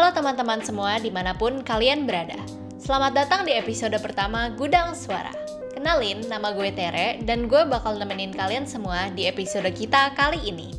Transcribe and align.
Halo 0.00 0.16
teman-teman 0.16 0.64
semua 0.64 0.96
di 0.96 1.12
mana 1.12 1.36
pun 1.36 1.60
kalian 1.60 2.08
berada. 2.08 2.40
Selamat 2.80 3.20
datang 3.20 3.44
di 3.44 3.52
episode 3.52 3.92
pertama 4.00 4.48
Gudang 4.48 4.96
Suara. 4.96 5.28
Kenalin, 5.76 6.24
nama 6.24 6.56
gue 6.56 6.72
Tere 6.72 7.20
dan 7.28 7.44
gue 7.52 7.68
bakal 7.68 8.00
nemenin 8.00 8.32
kalian 8.32 8.64
semua 8.64 9.12
di 9.12 9.28
episode 9.28 9.68
kita 9.76 10.16
kali 10.16 10.40
ini. 10.40 10.72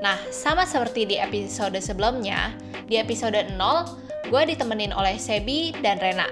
Nah, 0.00 0.16
sama 0.32 0.64
seperti 0.64 1.04
di 1.04 1.20
episode 1.20 1.76
sebelumnya, 1.76 2.56
di 2.88 2.96
episode 2.96 3.36
0, 3.36 4.32
gue 4.32 4.42
ditemenin 4.56 4.96
oleh 4.96 5.20
Sebi 5.20 5.76
dan 5.84 6.00
Rena. 6.00 6.24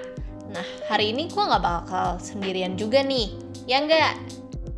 Nah, 0.49 0.67
hari 0.89 1.13
ini 1.13 1.29
gue 1.29 1.37
gak 1.37 1.61
bakal 1.61 2.17
sendirian 2.17 2.73
juga 2.73 3.05
nih, 3.05 3.29
ya 3.69 3.77
enggak? 3.77 4.17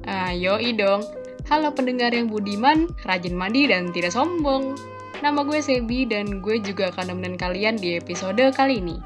Ayo 0.04 0.60
dong. 0.76 1.08
Halo 1.48 1.72
pendengar 1.72 2.12
yang 2.12 2.28
budiman, 2.28 2.92
rajin 3.08 3.32
mandi 3.32 3.72
dan 3.72 3.96
tidak 3.96 4.12
sombong. 4.12 4.76
Nama 5.24 5.40
gue 5.48 5.60
Sebi 5.64 6.04
dan 6.04 6.44
gue 6.44 6.60
juga 6.60 6.92
akan 6.92 7.16
nemenin 7.16 7.40
kalian 7.40 7.76
di 7.80 7.96
episode 7.96 8.42
kali 8.52 8.84
ini. 8.84 9.00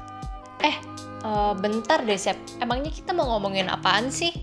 Eh, 0.58 0.76
uh, 1.22 1.54
bentar 1.54 2.02
deh 2.02 2.18
Sep, 2.18 2.34
emangnya 2.58 2.90
kita 2.90 3.14
mau 3.14 3.30
ngomongin 3.36 3.70
apaan 3.70 4.10
sih? 4.10 4.34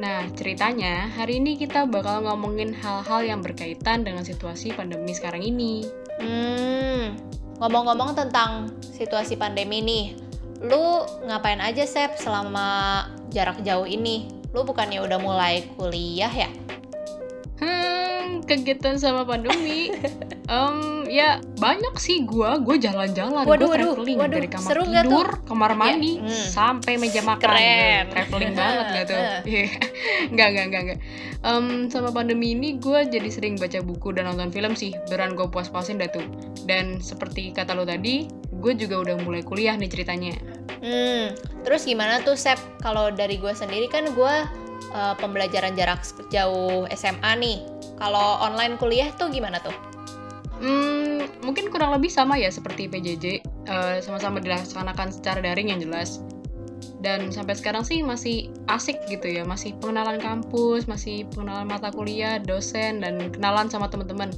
Nah, 0.00 0.24
ceritanya 0.32 1.12
hari 1.12 1.36
ini 1.36 1.60
kita 1.60 1.84
bakal 1.84 2.24
ngomongin 2.24 2.72
hal-hal 2.72 3.20
yang 3.20 3.40
berkaitan 3.44 4.00
dengan 4.00 4.24
situasi 4.24 4.72
pandemi 4.72 5.12
sekarang 5.12 5.44
ini. 5.44 5.84
Hmm, 6.16 7.20
ngomong-ngomong 7.60 8.16
tentang 8.16 8.72
situasi 8.80 9.36
pandemi 9.36 9.84
nih, 9.84 10.16
lu 10.64 11.04
ngapain 11.28 11.60
aja 11.60 11.84
Sep 11.84 12.16
selama 12.16 13.04
jarak 13.28 13.60
jauh 13.60 13.84
ini? 13.84 14.32
Lu 14.56 14.64
bukannya 14.64 15.04
udah 15.04 15.20
mulai 15.20 15.68
kuliah 15.76 16.32
ya? 16.32 16.50
Hmm, 17.60 18.40
kegiatan 18.48 18.96
sama 18.96 19.28
pandemi. 19.28 19.92
um, 20.48 21.04
ya 21.04 21.44
banyak 21.60 21.92
sih 22.00 22.24
gua, 22.24 22.56
gue 22.56 22.80
jalan-jalan, 22.80 23.44
gue 23.44 23.56
traveling 23.68 24.16
waduh, 24.16 24.32
dari 24.32 24.48
kamar 24.48 24.68
seru 24.72 24.84
tidur, 24.88 25.28
kamar 25.44 25.76
mandi, 25.76 26.18
ya, 26.18 26.24
hmm. 26.24 26.46
sampai 26.48 26.96
meja 26.96 27.20
makan. 27.20 27.44
Keren. 27.44 28.04
Traveling 28.08 28.54
banget 28.56 28.84
gak 28.88 29.04
tuh? 29.12 29.22
Iya. 29.44 29.64
Enggak, 30.32 30.48
enggak, 30.50 30.64
enggak, 30.64 30.82
enggak. 30.82 30.98
Um, 31.40 31.66
sama 31.92 32.08
pandemi 32.12 32.56
ini 32.56 32.80
gue 32.80 33.00
jadi 33.08 33.28
sering 33.28 33.60
baca 33.60 33.84
buku 33.84 34.16
dan 34.16 34.32
nonton 34.32 34.48
film 34.48 34.72
sih. 34.72 34.96
Beran 35.12 35.36
gue 35.36 35.44
puas-puasin 35.48 36.00
dah 36.00 36.08
tuh. 36.08 36.24
Dan 36.64 37.00
seperti 37.04 37.52
kata 37.52 37.76
lo 37.76 37.84
tadi, 37.84 38.24
gue 38.60 38.72
juga 38.72 39.04
udah 39.04 39.20
mulai 39.20 39.44
kuliah 39.44 39.76
nih 39.76 39.88
ceritanya. 39.92 40.32
Hmm, 40.80 41.36
terus 41.60 41.84
gimana 41.84 42.24
tuh 42.24 42.40
Sep? 42.40 42.56
Kalau 42.80 43.12
dari 43.12 43.36
gue 43.36 43.52
sendiri 43.52 43.84
kan 43.92 44.08
gue 44.16 44.34
uh, 44.92 45.14
pembelajaran 45.16 45.76
jarak 45.76 46.02
jauh 46.32 46.86
SMA 46.94 47.32
nih. 47.38 47.58
Kalau 48.00 48.40
online 48.40 48.80
kuliah 48.80 49.12
tuh 49.16 49.28
gimana 49.28 49.60
tuh? 49.60 49.74
Hmm, 50.60 51.24
mungkin 51.40 51.72
kurang 51.72 51.96
lebih 51.96 52.12
sama 52.12 52.36
ya 52.36 52.52
seperti 52.52 52.84
PJJ, 52.84 53.40
uh, 53.68 53.96
eh, 53.96 53.98
sama-sama 54.04 54.44
dilaksanakan 54.44 55.08
secara 55.08 55.40
daring 55.40 55.72
yang 55.72 55.80
jelas. 55.80 56.20
Dan 57.00 57.32
sampai 57.32 57.56
sekarang 57.56 57.80
sih 57.80 58.04
masih 58.04 58.52
asik 58.68 59.00
gitu 59.08 59.24
ya, 59.24 59.40
masih 59.48 59.72
pengenalan 59.80 60.20
kampus, 60.20 60.84
masih 60.84 61.24
pengenalan 61.32 61.64
mata 61.64 61.88
kuliah, 61.88 62.36
dosen, 62.36 63.00
dan 63.00 63.32
kenalan 63.32 63.72
sama 63.72 63.88
teman-teman. 63.88 64.28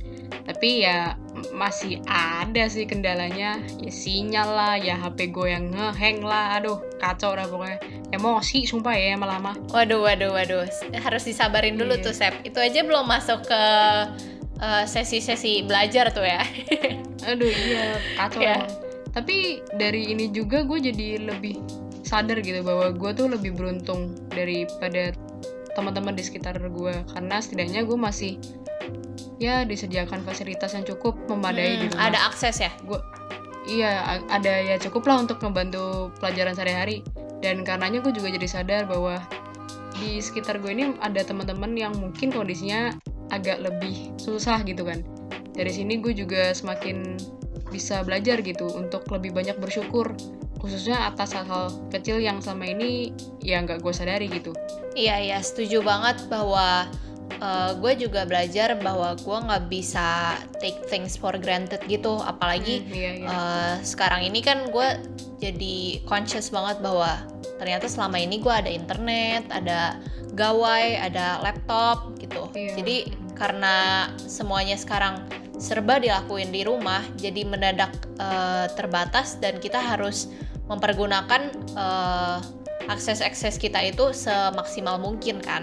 Tapi 0.47 0.87
ya 0.87 1.19
masih 1.51 1.99
ada 2.07 2.71
sih 2.71 2.87
kendalanya, 2.87 3.59
ya 3.83 3.91
sinyal 3.91 4.49
lah, 4.55 4.75
ya 4.79 4.95
HP 4.95 5.35
gue 5.35 5.49
yang 5.51 5.75
ngeheng 5.75 6.23
lah, 6.23 6.63
aduh 6.63 6.79
kacau 7.03 7.35
lah 7.35 7.51
pokoknya. 7.51 7.83
Emosi 8.15 8.63
sumpah 8.69 8.95
ya 8.95 9.19
lama-lama. 9.19 9.59
Waduh 9.75 10.07
waduh 10.07 10.31
waduh. 10.31 10.65
Harus 10.95 11.27
disabarin 11.27 11.75
dulu 11.75 11.99
yeah. 11.99 12.05
tuh 12.05 12.15
Sep. 12.15 12.35
Itu 12.47 12.63
aja 12.63 12.87
belum 12.87 13.09
masuk 13.09 13.49
ke 13.49 13.63
uh, 14.63 14.85
sesi-sesi 14.87 15.67
belajar 15.67 16.15
tuh 16.15 16.25
ya. 16.25 16.43
Aduh 17.31 17.51
iya 17.51 17.99
kacau 18.19 18.43
yeah. 18.43 18.67
tapi 19.15 19.63
dari 19.79 20.11
ini 20.11 20.33
juga 20.33 20.67
gue 20.67 20.83
jadi 20.83 21.23
lebih 21.23 21.63
sadar 22.03 22.43
gitu 22.43 22.65
bahwa 22.67 22.91
gue 22.91 23.11
tuh 23.15 23.31
lebih 23.31 23.55
beruntung 23.55 24.17
daripada 24.33 25.15
teman-teman 25.73 26.13
di 26.13 26.23
sekitar 26.25 26.61
gue. 26.61 26.95
Karena 27.13 27.41
setidaknya 27.41 27.89
gue 27.89 27.99
masih 27.99 28.37
ya 29.43 29.67
disediakan 29.67 30.23
fasilitas 30.23 30.75
yang 30.77 30.87
cukup 30.87 31.19
memadai 31.27 31.77
hmm, 31.77 31.81
di 31.81 31.87
rumah. 31.93 32.09
Ada 32.09 32.19
akses 32.31 32.57
ya? 32.63 32.71
Gue 32.87 33.01
iya 33.67 34.19
ada 34.27 34.53
ya 34.63 34.77
cukup 34.79 35.07
lah 35.07 35.23
untuk 35.23 35.39
membantu 35.43 36.11
pelajaran 36.19 36.55
sehari-hari 36.55 37.07
dan 37.43 37.63
karenanya 37.63 38.03
gue 38.03 38.15
juga 38.15 38.35
jadi 38.35 38.49
sadar 38.49 38.83
bahwa 38.91 39.23
di 39.99 40.19
sekitar 40.19 40.59
gue 40.59 40.73
ini 40.73 40.99
ada 40.99 41.23
teman-teman 41.23 41.79
yang 41.79 41.95
mungkin 41.95 42.35
kondisinya 42.35 42.95
agak 43.31 43.63
lebih 43.63 44.11
susah 44.19 44.63
gitu 44.67 44.83
kan 44.83 45.07
dari 45.55 45.71
sini 45.71 46.01
gue 46.01 46.17
juga 46.17 46.51
semakin 46.51 47.19
bisa 47.71 48.05
belajar 48.05 48.41
gitu 48.43 48.69
untuk 48.75 49.07
lebih 49.09 49.33
banyak 49.33 49.57
bersyukur 49.63 50.13
khususnya 50.61 51.11
atas 51.11 51.35
hal-hal 51.35 51.75
kecil 51.91 52.23
yang 52.23 52.39
sama 52.39 52.71
ini 52.71 53.11
ya 53.43 53.59
nggak 53.63 53.83
gue 53.83 53.95
sadari 53.95 54.31
gitu 54.31 54.55
iya 54.95 55.19
iya 55.19 55.39
setuju 55.43 55.83
banget 55.83 56.29
bahwa 56.31 56.87
uh, 57.41 57.73
gue 57.79 57.93
juga 58.09 58.27
belajar 58.27 58.77
bahwa 58.81 59.15
gue 59.17 59.39
nggak 59.49 59.65
bisa 59.71 60.37
take 60.61 60.83
things 60.91 61.17
for 61.17 61.33
granted 61.39 61.81
gitu 61.87 62.21
apalagi 62.21 62.83
hmm, 62.85 62.93
iya, 62.93 63.13
iya. 63.23 63.27
Uh, 63.29 63.75
sekarang 63.81 64.27
ini 64.27 64.45
kan 64.45 64.69
gue 64.69 64.89
jadi 65.41 66.03
conscious 66.05 66.53
banget 66.53 66.83
bahwa 66.85 67.23
ternyata 67.57 67.87
selama 67.87 68.19
ini 68.19 68.43
gue 68.43 68.51
ada 68.51 68.71
internet 68.71 69.47
ada 69.55 69.97
gawai 70.35 70.99
ada 70.99 71.39
laptop 71.41 72.17
gitu 72.19 72.51
iya. 72.59 72.75
jadi 72.77 72.97
karena 73.39 74.09
semuanya 74.19 74.77
sekarang 74.77 75.23
serba 75.63 76.03
dilakuin 76.03 76.51
di 76.51 76.67
rumah 76.67 77.07
jadi 77.17 77.47
mendadak 77.47 77.95
uh, 78.19 78.67
terbatas 78.75 79.39
dan 79.39 79.63
kita 79.63 79.79
harus 79.79 80.27
mempergunakan 80.67 81.55
uh, 81.79 82.43
akses-akses 82.91 83.63
kita 83.63 83.79
itu 83.79 84.11
semaksimal 84.11 84.99
mungkin 84.99 85.39
kan 85.39 85.63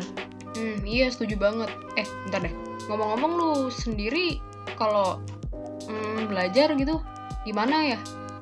hmm 0.57 0.85
iya 0.85 1.11
setuju 1.11 1.35
banget. 1.37 1.69
Eh 1.99 2.07
bentar 2.27 2.49
deh. 2.49 2.53
Ngomong-ngomong 2.89 3.31
lu 3.37 3.53
sendiri 3.69 4.41
kalau 4.77 5.21
hmm, 5.85 6.29
belajar 6.29 6.73
gitu 6.77 7.01
gimana 7.43 7.97
ya? 7.97 7.99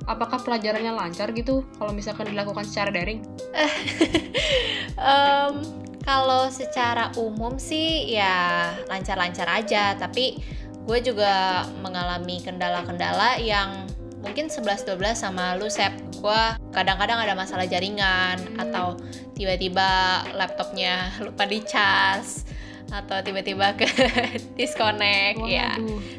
Apakah 0.07 0.39
pelajarannya 0.39 0.95
lancar 0.95 1.35
gitu 1.35 1.67
kalau 1.75 1.91
misalkan 1.91 2.31
dilakukan 2.31 2.63
secara 2.63 2.95
daring? 2.95 3.23
um, 5.09 5.59
kalau 6.07 6.47
secara 6.47 7.11
umum 7.19 7.59
sih 7.59 8.15
ya 8.15 8.71
lancar-lancar 8.87 9.43
aja, 9.51 9.99
tapi 9.99 10.39
gue 10.87 10.99
juga 11.03 11.67
mengalami 11.83 12.39
kendala-kendala 12.39 13.43
yang 13.43 13.83
mungkin 14.21 14.49
11-12 14.49 14.97
sama 15.13 15.57
lu 15.57 15.69
Sep. 15.69 15.93
Gue 16.17 16.41
kadang-kadang 16.73 17.21
ada 17.21 17.37
masalah 17.37 17.69
jaringan 17.69 18.41
atau 18.57 18.97
tiba-tiba 19.37 20.23
laptopnya 20.33 21.13
lupa 21.21 21.45
dicas 21.45 22.45
atau 22.87 23.19
tiba-tiba 23.19 23.75
ke 23.75 23.85
disconnect 24.59 25.43
ya. 25.45 25.75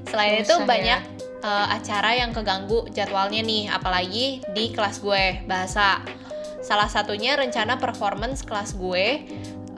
Selain 0.07 0.45
itu 0.45 0.55
banyak 0.63 1.03
ya 1.03 1.27
uh, 1.43 1.67
acara 1.75 2.19
yang 2.19 2.31
keganggu 2.35 2.87
jadwalnya 2.95 3.43
nih, 3.43 3.71
apalagi 3.71 4.43
di 4.55 4.75
kelas 4.75 5.03
gue 5.03 5.43
bahasa. 5.47 6.03
Salah 6.59 6.91
satunya 6.91 7.39
rencana 7.39 7.79
performance 7.79 8.43
kelas 8.43 8.77
gue 8.77 9.25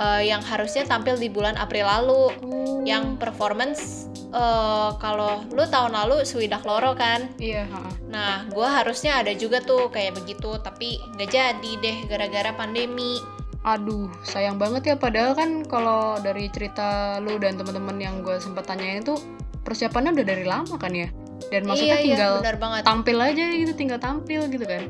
uh, 0.01 0.23
yang 0.25 0.41
harusnya 0.41 0.89
tampil 0.89 1.15
di 1.21 1.29
bulan 1.29 1.55
April 1.61 1.87
lalu. 1.87 2.33
Hmm. 2.41 2.83
Yang 2.89 3.05
performance 3.21 4.09
uh, 4.33 4.97
kalau 4.97 5.45
lu 5.53 5.63
tahun 5.69 5.93
lalu 5.95 6.25
Swidak 6.25 6.65
Loro 6.65 6.97
kan? 6.97 7.29
Iya. 7.37 7.69
Nah, 8.09 8.49
gue 8.49 8.67
harusnya 8.67 9.21
ada 9.21 9.37
juga 9.37 9.61
tuh 9.61 9.93
kayak 9.93 10.19
begitu, 10.19 10.57
tapi 10.65 10.99
gak 11.21 11.31
jadi 11.31 11.71
deh 11.79 11.99
gara-gara 12.09 12.51
pandemi. 12.57 13.21
Aduh, 13.61 14.09
sayang 14.25 14.57
banget 14.57 14.95
ya. 14.95 14.97
Padahal 14.97 15.37
kan 15.37 15.63
kalau 15.69 16.17
dari 16.25 16.49
cerita 16.49 17.21
lu 17.21 17.37
dan 17.37 17.61
teman-teman 17.61 18.01
yang 18.01 18.15
gue 18.25 18.41
sempat 18.41 18.65
tanyain 18.65 19.05
itu 19.05 19.21
persiapannya 19.61 20.17
udah 20.17 20.27
dari 20.27 20.45
lama 20.49 20.75
kan 20.81 20.97
ya? 20.97 21.13
Dan 21.49 21.65
maksudnya 21.65 21.97
iya, 21.97 22.05
iya 22.05 22.05
tinggal 22.05 22.33
iya, 22.45 22.83
tampil 22.85 23.17
aja 23.17 23.45
gitu 23.57 23.73
tinggal 23.73 23.99
tampil 23.99 24.41
gitu 24.53 24.65
kan 24.69 24.85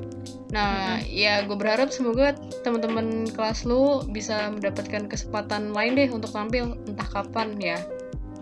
nah 0.50 0.99
mm-hmm. 0.99 1.14
ya 1.14 1.35
gue 1.47 1.55
berharap 1.55 1.94
semoga 1.94 2.35
teman-teman 2.67 3.31
kelas 3.31 3.62
lu 3.62 4.02
bisa 4.11 4.50
mendapatkan 4.50 5.06
kesempatan 5.06 5.70
lain 5.70 5.94
deh 5.94 6.11
untuk 6.11 6.35
tampil 6.35 6.75
entah 6.91 7.06
kapan 7.06 7.55
ya 7.62 7.79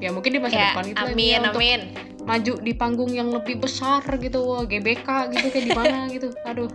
ya 0.01 0.09
mungkin 0.15 0.39
di 0.39 0.41
masa 0.41 0.57
ya, 0.57 0.67
depan 0.73 0.87
itu 0.89 1.05
amin, 1.05 1.19
ya, 1.19 1.39
untuk 1.45 1.61
amin. 1.61 1.81
maju 2.25 2.53
di 2.65 2.73
panggung 2.73 3.13
yang 3.13 3.29
lebih 3.29 3.61
besar 3.61 4.01
gitu 4.01 4.41
wah 4.41 4.65
GBK 4.65 5.09
gitu 5.37 5.47
kayak 5.53 5.65
di 5.69 5.73
mana 5.77 6.09
gitu 6.09 6.33
aduh 6.49 6.71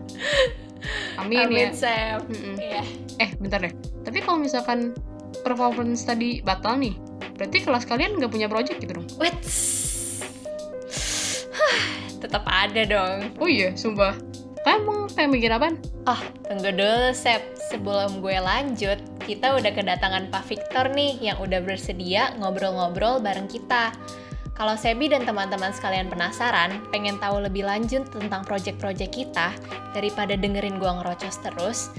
amin, 1.17 1.47
amin 1.49 1.71
ya 1.71 1.73
Sam. 1.73 2.19
Mm 2.29 2.37
-mm. 2.37 2.55
Yeah. 2.61 2.85
eh 3.17 3.29
bentar 3.41 3.63
deh 3.63 3.73
tapi 4.05 4.21
kalau 4.21 4.37
misalkan 4.37 4.93
performance 5.41 6.05
tadi 6.05 6.43
batal 6.45 6.77
nih 6.77 6.93
berarti 7.39 7.57
kelas 7.65 7.89
kalian 7.89 8.21
nggak 8.21 8.29
punya 8.29 8.45
project 8.45 8.77
gitu 8.83 9.01
dong 9.01 9.07
Wait 9.17 9.39
tetap 12.23 12.47
ada 12.47 12.87
dong. 12.87 13.35
Oh 13.35 13.51
iya, 13.51 13.75
sumpah. 13.75 14.15
Kamu 14.63 15.11
pengen 15.11 15.35
bikin 15.35 15.51
apa? 15.51 15.75
Oh, 16.07 16.21
tunggu 16.47 16.71
dulu, 16.71 17.11
Sep. 17.11 17.43
Sebelum 17.67 18.23
gue 18.23 18.39
lanjut, 18.39 18.95
kita 19.27 19.59
udah 19.59 19.71
kedatangan 19.75 20.31
Pak 20.31 20.47
Victor 20.47 20.87
nih 20.95 21.19
yang 21.19 21.35
udah 21.43 21.59
bersedia 21.59 22.31
ngobrol-ngobrol 22.39 23.19
bareng 23.19 23.51
kita. 23.51 23.91
kalau 24.53 24.77
Sebi 24.77 25.09
dan 25.09 25.25
teman-teman 25.25 25.73
sekalian 25.73 26.13
penasaran, 26.13 26.77
pengen 26.93 27.17
tahu 27.17 27.41
lebih 27.41 27.65
lanjut 27.65 28.05
tentang 28.13 28.45
project-project 28.45 29.09
kita, 29.09 29.49
daripada 29.97 30.37
dengerin 30.37 30.77
gua 30.77 31.01
ngerocos 31.01 31.41
terus, 31.41 31.89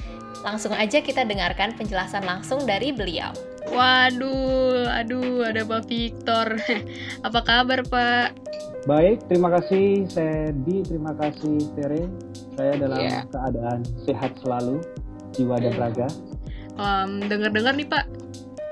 langsung 0.46 0.70
aja 0.70 1.02
kita 1.02 1.26
dengarkan 1.26 1.74
penjelasan 1.74 2.22
langsung 2.22 2.62
dari 2.62 2.94
beliau. 2.94 3.34
Waduh, 3.74 4.86
aduh, 4.86 5.50
ada 5.50 5.66
Pak 5.66 5.82
Victor. 5.90 6.54
Apa 7.26 7.40
kabar, 7.42 7.82
Pak? 7.82 8.28
Baik, 8.84 9.24
terima 9.32 9.48
kasih 9.48 10.04
Sebi, 10.12 10.84
terima 10.84 11.16
kasih 11.16 11.56
Tere. 11.72 12.04
Saya 12.52 12.76
dalam 12.76 13.00
yeah. 13.00 13.24
keadaan 13.32 13.80
sehat 14.04 14.36
selalu, 14.44 14.84
jiwa 15.32 15.56
dan 15.56 15.72
raga. 15.80 16.08
Um, 16.76 17.24
Dengar-dengar 17.24 17.72
nih 17.80 17.88
Pak, 17.88 18.04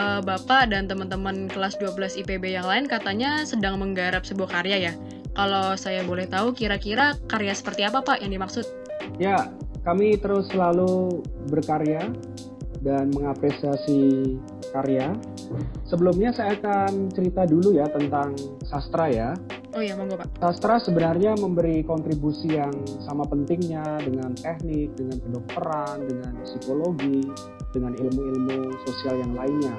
uh, 0.04 0.20
Bapak 0.20 0.68
dan 0.68 0.84
teman-teman 0.84 1.48
kelas 1.48 1.80
12 1.80 2.20
IPB 2.28 2.44
yang 2.52 2.68
lain 2.68 2.84
katanya 2.84 3.48
sedang 3.48 3.80
menggarap 3.80 4.28
sebuah 4.28 4.52
karya 4.52 4.92
ya. 4.92 4.94
Kalau 5.32 5.80
saya 5.80 6.04
boleh 6.04 6.28
tahu 6.28 6.52
kira-kira 6.52 7.16
karya 7.24 7.56
seperti 7.56 7.88
apa 7.88 8.04
Pak 8.04 8.20
yang 8.20 8.36
dimaksud? 8.36 8.68
Ya, 9.16 9.48
kami 9.80 10.20
terus 10.20 10.52
selalu 10.52 11.24
berkarya 11.48 12.12
dan 12.82 13.14
mengapresiasi 13.14 14.34
karya. 14.74 15.14
Sebelumnya 15.86 16.34
saya 16.34 16.58
akan 16.58 17.14
cerita 17.14 17.46
dulu 17.46 17.78
ya 17.78 17.86
tentang 17.88 18.34
sastra 18.66 19.06
ya. 19.08 19.30
Oh 19.72 19.80
iya, 19.80 19.96
monggo 19.96 20.20
Pak. 20.20 20.36
Sastra 20.36 20.76
sebenarnya 20.82 21.32
memberi 21.40 21.80
kontribusi 21.80 22.60
yang 22.60 22.74
sama 23.00 23.24
pentingnya 23.24 24.02
dengan 24.04 24.36
teknik, 24.36 24.92
dengan 24.98 25.16
kedokteran, 25.22 25.96
dengan 26.04 26.32
psikologi, 26.44 27.24
dengan 27.72 27.96
ilmu-ilmu 27.96 28.76
sosial 28.84 29.22
yang 29.24 29.32
lainnya. 29.32 29.72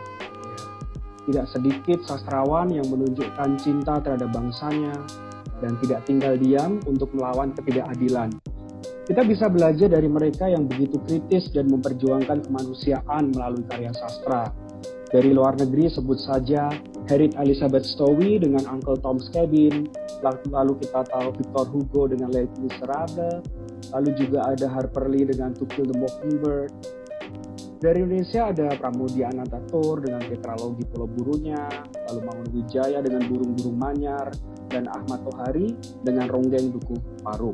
Tidak 1.30 1.46
sedikit 1.46 2.04
sastrawan 2.04 2.74
yang 2.74 2.90
menunjukkan 2.90 3.56
cinta 3.62 4.02
terhadap 4.02 4.34
bangsanya 4.34 4.98
dan 5.62 5.78
tidak 5.80 6.04
tinggal 6.10 6.36
diam 6.36 6.82
untuk 6.90 7.14
melawan 7.16 7.56
ketidakadilan. 7.56 8.34
Kita 9.04 9.20
bisa 9.28 9.52
belajar 9.52 9.92
dari 9.92 10.08
mereka 10.08 10.48
yang 10.48 10.64
begitu 10.64 10.96
kritis 11.04 11.52
dan 11.52 11.68
memperjuangkan 11.68 12.48
kemanusiaan 12.48 13.36
melalui 13.36 13.68
karya 13.68 13.92
sastra. 13.92 14.48
Dari 15.12 15.36
luar 15.36 15.60
negeri 15.60 15.92
sebut 15.92 16.24
saja 16.24 16.72
Harriet 17.12 17.36
Elizabeth 17.36 17.84
Stowe 17.84 18.40
dengan 18.40 18.64
Uncle 18.64 18.96
Tom's 19.04 19.28
Cabin, 19.36 19.92
lalu 20.24 20.74
kita 20.80 21.04
tahu 21.12 21.36
Victor 21.36 21.68
Hugo 21.68 22.08
dengan 22.08 22.32
Les 22.32 22.48
Miserables, 22.64 23.44
lalu 23.92 24.10
juga 24.16 24.56
ada 24.56 24.72
Harper 24.72 25.12
Lee 25.12 25.28
dengan 25.28 25.52
To 25.52 25.68
Kill 25.68 25.84
the 25.84 26.00
Mockingbird. 26.00 26.72
Dari 27.84 28.00
Indonesia 28.00 28.56
ada 28.56 28.72
Pramudia 28.80 29.28
Anantatur 29.36 30.00
dengan 30.00 30.24
tetralogi 30.24 30.88
Pulau 30.88 31.12
Burunya, 31.12 31.68
lalu 32.08 32.20
Mangun 32.24 32.48
Wijaya 32.56 33.04
dengan 33.04 33.28
Burung-Burung 33.28 33.76
Manyar, 33.76 34.32
dan 34.72 34.88
Ahmad 34.88 35.28
Tohari 35.28 35.76
dengan 36.08 36.32
Ronggeng 36.32 36.72
Dukuh 36.72 37.04
Paru. 37.20 37.52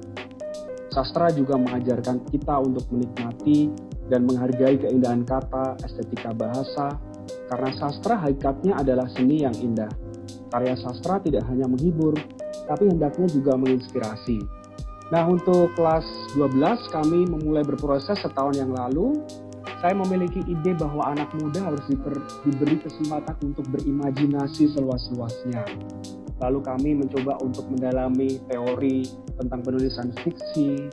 Sastra 0.89 1.29
juga 1.29 1.53
mengajarkan 1.53 2.25
kita 2.33 2.55
untuk 2.65 2.85
menikmati 2.89 3.69
dan 4.09 4.25
menghargai 4.25 4.81
keindahan 4.81 5.21
kata, 5.21 5.77
estetika 5.85 6.33
bahasa, 6.33 6.97
karena 7.49 7.69
sastra 7.77 8.17
hakikatnya 8.17 8.73
adalah 8.77 9.05
seni 9.13 9.45
yang 9.45 9.53
indah. 9.53 9.89
Karya 10.49 10.73
sastra 10.81 11.21
tidak 11.21 11.45
hanya 11.45 11.69
menghibur, 11.69 12.17
tapi 12.65 12.89
hendaknya 12.89 13.29
juga 13.29 13.53
menginspirasi. 13.53 14.41
Nah, 15.09 15.25
untuk 15.25 15.73
kelas 15.73 16.05
12 16.37 16.93
kami 16.93 17.25
memulai 17.25 17.65
berproses 17.65 18.17
setahun 18.21 18.57
yang 18.57 18.73
lalu. 18.73 19.17
Saya 19.79 19.95
memiliki 19.95 20.43
ide 20.43 20.75
bahwa 20.75 21.07
anak 21.07 21.31
muda 21.39 21.71
harus 21.71 21.79
diberi 22.43 22.83
kesempatan 22.83 23.37
untuk 23.47 23.63
berimajinasi 23.71 24.75
seluas-luasnya. 24.75 25.63
Lalu 26.39 26.59
kami 26.63 26.89
mencoba 26.95 27.35
untuk 27.43 27.67
mendalami 27.67 28.39
teori 28.47 29.03
tentang 29.35 29.59
penulisan 29.59 30.15
fiksi, 30.23 30.87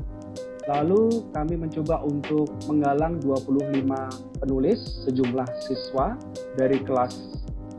Lalu 0.67 1.31
kami 1.31 1.55
mencoba 1.55 2.03
untuk 2.03 2.51
menggalang 2.67 3.23
25 3.23 4.43
penulis 4.43 4.83
sejumlah 5.07 5.47
siswa 5.63 6.19
dari 6.59 6.83
kelas 6.83 7.15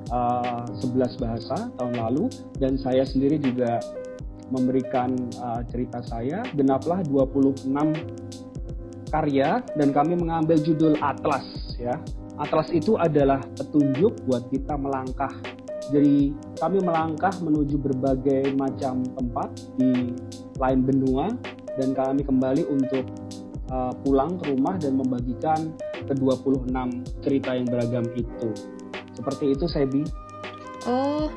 uh, 0.08 0.64
eh, 0.72 0.88
11 0.88 1.20
bahasa 1.20 1.68
tahun 1.76 1.96
lalu 2.00 2.32
dan 2.64 2.80
saya 2.80 3.04
sendiri 3.04 3.44
juga 3.44 3.84
memberikan 4.56 5.20
uh, 5.44 5.60
cerita 5.68 6.00
saya 6.08 6.48
genaplah 6.56 7.04
26 7.04 7.68
karya 9.12 9.60
dan 9.76 9.92
kami 9.92 10.16
mengambil 10.16 10.56
judul 10.64 10.96
Atlas 11.04 11.44
ya. 11.76 12.00
Atlas 12.40 12.72
itu 12.72 12.96
adalah 12.96 13.44
petunjuk 13.60 14.16
buat 14.24 14.48
kita 14.48 14.80
melangkah. 14.80 15.34
Jadi 15.88 16.36
kami 16.60 16.84
melangkah 16.84 17.32
menuju 17.40 17.80
berbagai 17.80 18.52
macam 18.60 19.08
tempat 19.16 19.50
di 19.80 20.12
lain 20.60 20.84
benua 20.84 21.32
dan 21.80 21.96
kami 21.96 22.26
kembali 22.28 22.68
untuk 22.68 23.06
uh, 23.72 23.94
pulang 24.04 24.36
ke 24.42 24.52
rumah 24.52 24.76
dan 24.76 25.00
membagikan 25.00 25.72
ke 26.08 26.14
26 26.16 26.72
cerita 27.24 27.56
yang 27.56 27.68
beragam 27.68 28.06
itu. 28.16 28.50
Seperti 29.16 29.56
itu 29.56 29.66
Sebi. 29.68 30.04
Oh, 30.88 31.28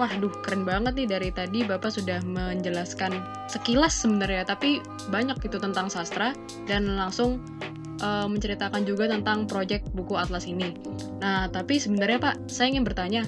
waduh 0.00 0.32
keren 0.40 0.64
banget 0.64 0.96
nih 0.96 1.08
dari 1.08 1.30
tadi 1.34 1.60
Bapak 1.64 1.92
sudah 1.92 2.24
menjelaskan 2.24 3.12
sekilas 3.52 3.92
sebenarnya, 4.00 4.48
tapi 4.48 4.80
banyak 5.12 5.36
itu 5.44 5.60
tentang 5.60 5.92
sastra 5.92 6.32
dan 6.64 6.96
langsung 6.96 7.42
uh, 8.00 8.26
menceritakan 8.26 8.82
juga 8.88 9.10
tentang 9.10 9.44
proyek 9.44 9.84
buku 9.92 10.16
Atlas 10.16 10.48
ini. 10.48 10.72
Nah, 11.20 11.52
tapi 11.52 11.76
sebenarnya 11.76 12.18
Pak, 12.20 12.34
saya 12.48 12.72
ingin 12.72 12.84
bertanya, 12.86 13.22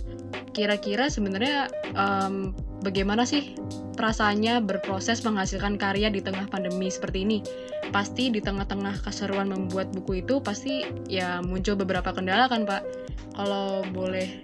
kira-kira 0.57 1.13
sebenarnya 1.13 1.69
um, 1.93 2.57
bagaimana 2.81 3.29
sih 3.29 3.53
perasaannya 3.93 4.65
berproses 4.65 5.21
menghasilkan 5.21 5.77
karya 5.77 6.09
di 6.09 6.25
tengah 6.25 6.49
pandemi 6.49 6.89
seperti 6.89 7.29
ini. 7.29 7.39
Pasti 7.93 8.33
di 8.33 8.41
tengah-tengah 8.41 9.05
keseruan 9.05 9.53
membuat 9.53 9.93
buku 9.93 10.25
itu 10.25 10.41
pasti 10.41 10.89
ya 11.13 11.45
muncul 11.45 11.77
beberapa 11.77 12.09
kendala 12.17 12.49
kan 12.49 12.65
Pak. 12.65 12.83
Kalau 13.37 13.85
boleh 13.93 14.41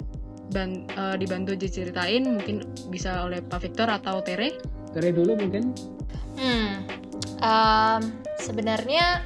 ban 0.52 0.84
uh, 1.00 1.16
dibantu 1.16 1.56
diceritain 1.56 2.28
mungkin 2.28 2.68
bisa 2.92 3.24
oleh 3.24 3.40
Pak 3.40 3.64
Victor 3.64 3.88
atau 3.88 4.20
Tere. 4.20 4.60
Tere 4.92 5.16
dulu 5.16 5.32
mungkin. 5.40 5.72
Hmm, 6.36 6.84
um, 7.40 8.02
sebenarnya 8.36 9.24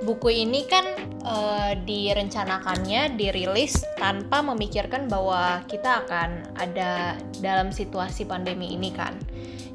buku 0.00 0.44
ini 0.44 0.64
kan 0.64 0.84
uh, 1.24 1.72
direncanakannya 1.84 3.14
dirilis 3.20 3.84
tanpa 4.00 4.40
memikirkan 4.40 5.06
bahwa 5.06 5.60
kita 5.68 6.04
akan 6.06 6.56
ada 6.56 7.20
dalam 7.40 7.68
situasi 7.68 8.24
pandemi 8.24 8.72
ini 8.72 8.92
kan. 8.92 9.16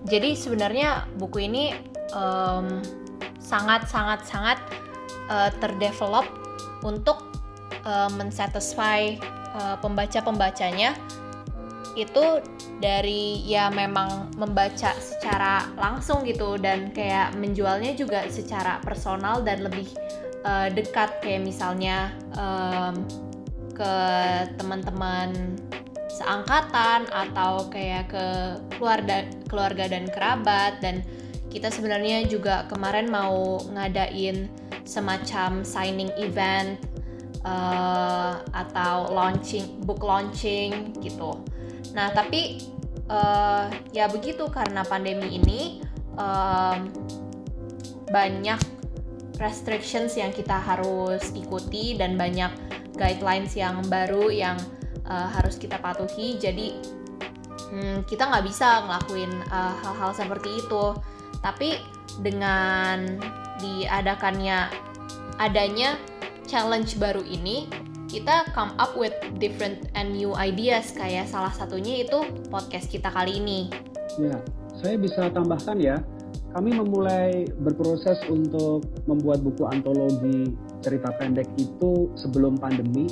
Jadi 0.05 0.37
sebenarnya 0.37 1.05
buku 1.17 1.49
ini 1.49 1.73
um, 2.13 2.81
sangat 3.41 3.85
sangat 3.89 4.25
sangat 4.25 4.57
uh, 5.29 5.49
terdevelop 5.61 6.25
untuk 6.85 7.25
uh, 7.85 8.09
mensatisfy 8.13 9.17
uh, 9.57 9.77
pembaca 9.81 10.21
pembacanya 10.21 10.93
itu 11.95 12.43
dari 12.83 13.39
ya 13.47 13.71
memang 13.71 14.35
membaca 14.35 14.91
secara 14.99 15.71
langsung 15.79 16.27
gitu 16.27 16.59
dan 16.59 16.91
kayak 16.91 17.33
menjualnya 17.39 17.95
juga 17.95 18.27
secara 18.27 18.83
personal 18.83 19.39
dan 19.41 19.63
lebih 19.63 19.87
uh, 20.43 20.67
dekat 20.67 21.23
kayak 21.23 21.47
misalnya 21.47 22.11
um, 22.35 23.07
ke 23.71 23.95
teman-teman 24.59 25.55
seangkatan 26.11 27.07
atau 27.11 27.67
kayak 27.67 28.11
ke 28.11 28.25
keluarga 28.79 29.27
keluarga 29.51 29.91
dan 29.91 30.07
kerabat 30.07 30.79
dan 30.79 31.03
kita 31.51 31.71
sebenarnya 31.71 32.27
juga 32.27 32.67
kemarin 32.67 33.07
mau 33.07 33.63
ngadain 33.71 34.51
semacam 34.83 35.63
signing 35.63 36.11
event 36.19 36.75
uh, 37.47 38.43
atau 38.51 39.07
launching 39.13 39.79
book 39.87 40.03
launching 40.03 40.91
gitu. 40.99 41.44
Nah 41.93 42.09
tapi 42.15 42.63
uh, 43.11 43.69
ya 43.93 44.09
begitu 44.09 44.49
karena 44.49 44.81
pandemi 44.87 45.37
ini 45.37 45.83
um, 46.17 46.89
banyak 48.09 48.61
restrictions 49.37 50.15
yang 50.15 50.31
kita 50.31 50.55
harus 50.55 51.35
ikuti 51.35 51.99
dan 51.99 52.15
banyak 52.15 52.51
guidelines 52.95 53.53
yang 53.53 53.83
baru 53.91 54.31
yang 54.31 54.55
uh, 55.05 55.27
harus 55.35 55.59
kita 55.59 55.75
patuhi. 55.77 56.39
Jadi 56.39 56.79
hmm, 57.71 58.07
kita 58.07 58.31
nggak 58.31 58.45
bisa 58.47 58.87
ngelakuin 58.87 59.31
eh, 59.31 59.73
hal-hal 59.83 60.11
uh, 60.11 60.15
seperti 60.15 60.49
itu. 60.63 60.85
Tapi 61.43 61.77
dengan 62.23 63.19
diadakannya 63.59 64.71
adanya 65.35 65.99
challenge 66.47 66.95
baru 66.95 67.21
ini 67.27 67.67
kita 68.11 68.47
come 68.53 68.71
up 68.77 68.93
with 68.97 69.13
different 69.41 69.89
and 69.97 70.13
new 70.13 70.31
ideas 70.37 70.93
kayak 70.93 71.25
salah 71.25 71.51
satunya 71.51 72.05
itu 72.05 72.19
podcast 72.53 72.89
kita 72.89 73.09
kali 73.09 73.41
ini 73.41 73.69
ya 74.21 74.37
saya 74.77 74.95
bisa 74.99 75.27
tambahkan 75.31 75.79
ya 75.81 75.97
kami 76.55 76.71
memulai 76.71 77.43
berproses 77.59 78.15
untuk 78.31 78.87
membuat 79.11 79.43
buku 79.43 79.67
antologi 79.67 80.55
cerita 80.79 81.11
pendek 81.19 81.51
itu 81.59 82.07
sebelum 82.15 82.55
pandemi. 82.55 83.11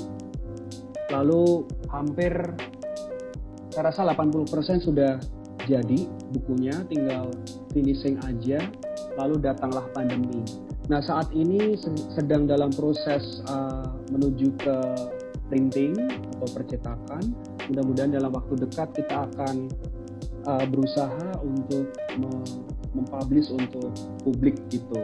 Lalu 1.11 1.67
hampir 1.91 2.31
saya 3.75 3.91
rasa 3.91 4.07
80% 4.15 4.47
sudah 4.87 5.19
jadi 5.67 6.07
bukunya, 6.31 6.87
tinggal 6.87 7.35
finishing 7.75 8.15
aja, 8.23 8.63
lalu 9.19 9.35
datanglah 9.43 9.91
pandemi. 9.91 10.39
Nah 10.91 10.99
saat 10.99 11.31
ini 11.31 11.79
sedang 12.11 12.43
dalam 12.43 12.71
proses 12.75 13.39
uh, 13.47 13.87
menuju 14.11 14.51
ke 14.59 14.77
printing 15.53 15.93
atau 16.37 16.47
percetakan. 16.49 17.23
Mudah-mudahan 17.71 18.11
dalam 18.17 18.31
waktu 18.33 18.57
dekat 18.67 18.89
kita 18.97 19.29
akan 19.31 19.71
uh, 20.49 20.65
berusaha 20.67 21.39
untuk 21.45 21.93
mempublish 22.93 23.53
untuk 23.53 23.93
publik 24.25 24.57
gitu. 24.73 24.97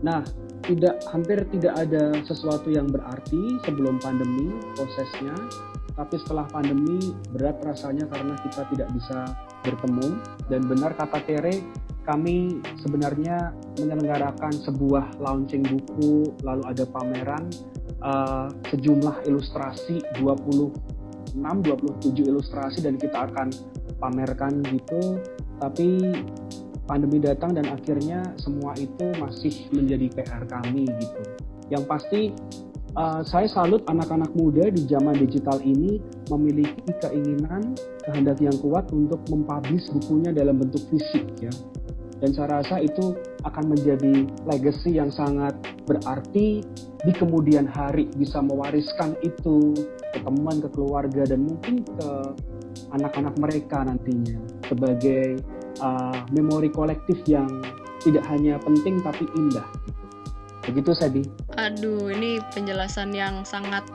Nah, 0.00 0.22
tidak 0.62 1.02
hampir 1.10 1.42
tidak 1.50 1.74
ada 1.74 2.14
sesuatu 2.22 2.70
yang 2.70 2.86
berarti 2.86 3.58
sebelum 3.66 3.98
pandemi 3.98 4.52
prosesnya, 4.78 5.34
tapi 5.98 6.20
setelah 6.22 6.46
pandemi 6.46 7.10
berat 7.34 7.58
rasanya 7.66 8.06
karena 8.06 8.38
kita 8.46 8.62
tidak 8.70 8.88
bisa 8.94 9.18
bertemu 9.66 10.08
dan 10.46 10.60
benar 10.70 10.94
kata 10.94 11.18
Tere 11.26 11.66
kami 12.08 12.56
sebenarnya 12.80 13.52
menyelenggarakan 13.76 14.56
sebuah 14.64 15.20
launching 15.20 15.60
buku 15.60 16.32
lalu 16.40 16.64
ada 16.64 16.88
pameran 16.88 17.52
uh, 18.00 18.48
sejumlah 18.72 19.28
ilustrasi 19.28 20.00
26 20.16 20.72
27 21.36 22.32
ilustrasi 22.32 22.80
dan 22.80 22.96
kita 22.96 23.28
akan 23.28 23.52
pamerkan 24.00 24.64
gitu. 24.72 25.20
Tapi 25.60 26.16
pandemi 26.88 27.20
datang 27.20 27.52
dan 27.52 27.68
akhirnya 27.68 28.24
semua 28.40 28.72
itu 28.80 29.12
masih 29.20 29.68
menjadi 29.76 30.08
PR 30.08 30.48
kami 30.48 30.88
gitu. 30.88 31.20
Yang 31.68 31.84
pasti 31.84 32.20
uh, 32.96 33.20
saya 33.20 33.44
salut 33.52 33.84
anak-anak 33.84 34.32
muda 34.32 34.72
di 34.72 34.88
zaman 34.88 35.12
digital 35.20 35.60
ini 35.60 36.00
memiliki 36.32 36.88
keinginan 37.04 37.76
kehendak 38.08 38.40
yang 38.40 38.56
kuat 38.64 38.88
untuk 38.96 39.20
mempublish 39.28 39.92
bukunya 39.92 40.32
dalam 40.32 40.56
bentuk 40.56 40.80
fisik 40.88 41.28
ya 41.44 41.52
dan 42.18 42.30
saya 42.34 42.60
rasa 42.60 42.82
itu 42.82 43.14
akan 43.46 43.74
menjadi 43.74 44.26
legacy 44.46 44.98
yang 44.98 45.10
sangat 45.10 45.54
berarti 45.86 46.66
di 47.06 47.12
kemudian 47.14 47.64
hari 47.70 48.10
bisa 48.18 48.42
mewariskan 48.42 49.14
itu 49.22 49.72
ke 50.10 50.18
teman, 50.20 50.58
ke 50.58 50.68
keluarga 50.74 51.22
dan 51.24 51.46
mungkin 51.46 51.86
ke 51.86 52.08
anak-anak 52.90 53.34
mereka 53.38 53.86
nantinya 53.86 54.38
sebagai 54.66 55.38
uh, 55.78 56.26
memori 56.34 56.68
kolektif 56.74 57.22
yang 57.30 57.46
tidak 58.02 58.26
hanya 58.26 58.58
penting 58.62 58.98
tapi 59.02 59.26
indah. 59.38 59.66
Begitu 60.66 60.92
Sadi. 60.92 61.24
Aduh, 61.56 62.12
ini 62.12 62.42
penjelasan 62.52 63.14
yang 63.16 63.40
sangat 63.42 63.86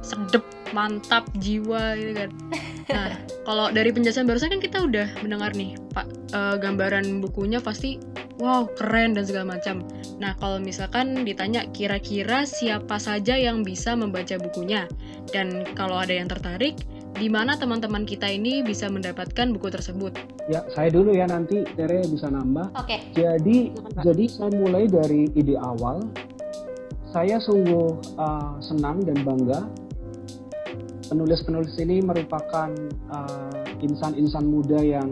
sedep, 0.00 0.44
mantap 0.72 1.28
jiwa 1.38 1.96
gitu 1.96 2.12
kan. 2.16 2.30
Nah, 2.90 3.08
kalau 3.46 3.70
dari 3.70 3.94
penjelasan 3.94 4.26
barusan 4.26 4.50
kan 4.50 4.62
kita 4.62 4.82
udah 4.82 5.06
mendengar 5.22 5.54
nih, 5.54 5.78
Pak, 5.94 6.06
uh, 6.34 6.56
gambaran 6.58 7.22
bukunya 7.22 7.62
pasti 7.62 8.02
wow, 8.40 8.66
keren 8.74 9.14
dan 9.14 9.24
segala 9.28 9.56
macam. 9.56 9.84
Nah, 10.18 10.34
kalau 10.40 10.58
misalkan 10.58 11.22
ditanya 11.22 11.68
kira-kira 11.70 12.48
siapa 12.48 12.96
saja 12.98 13.36
yang 13.36 13.62
bisa 13.62 13.94
membaca 13.94 14.34
bukunya 14.40 14.88
dan 15.30 15.62
kalau 15.76 16.00
ada 16.00 16.16
yang 16.16 16.26
tertarik, 16.26 16.80
di 17.14 17.28
mana 17.28 17.54
teman-teman 17.54 18.08
kita 18.08 18.26
ini 18.26 18.64
bisa 18.64 18.88
mendapatkan 18.88 19.52
buku 19.52 19.68
tersebut? 19.68 20.16
Ya, 20.48 20.64
saya 20.72 20.88
dulu 20.88 21.12
ya 21.12 21.28
nanti 21.28 21.62
Tere 21.76 22.02
bisa 22.08 22.32
nambah. 22.32 22.74
Oke. 22.74 22.96
Okay. 22.96 23.00
Jadi, 23.12 23.76
jadi 24.02 24.24
saya 24.26 24.50
mulai 24.56 24.88
dari 24.88 25.28
ide 25.36 25.54
awal. 25.60 26.00
Saya 27.10 27.42
sungguh 27.42 28.18
uh, 28.22 28.54
senang 28.62 29.02
dan 29.02 29.18
bangga 29.26 29.66
penulis-penulis 31.10 31.74
ini 31.82 31.98
merupakan 31.98 32.70
uh, 33.10 33.50
insan-insan 33.82 34.46
muda 34.46 34.78
yang 34.78 35.10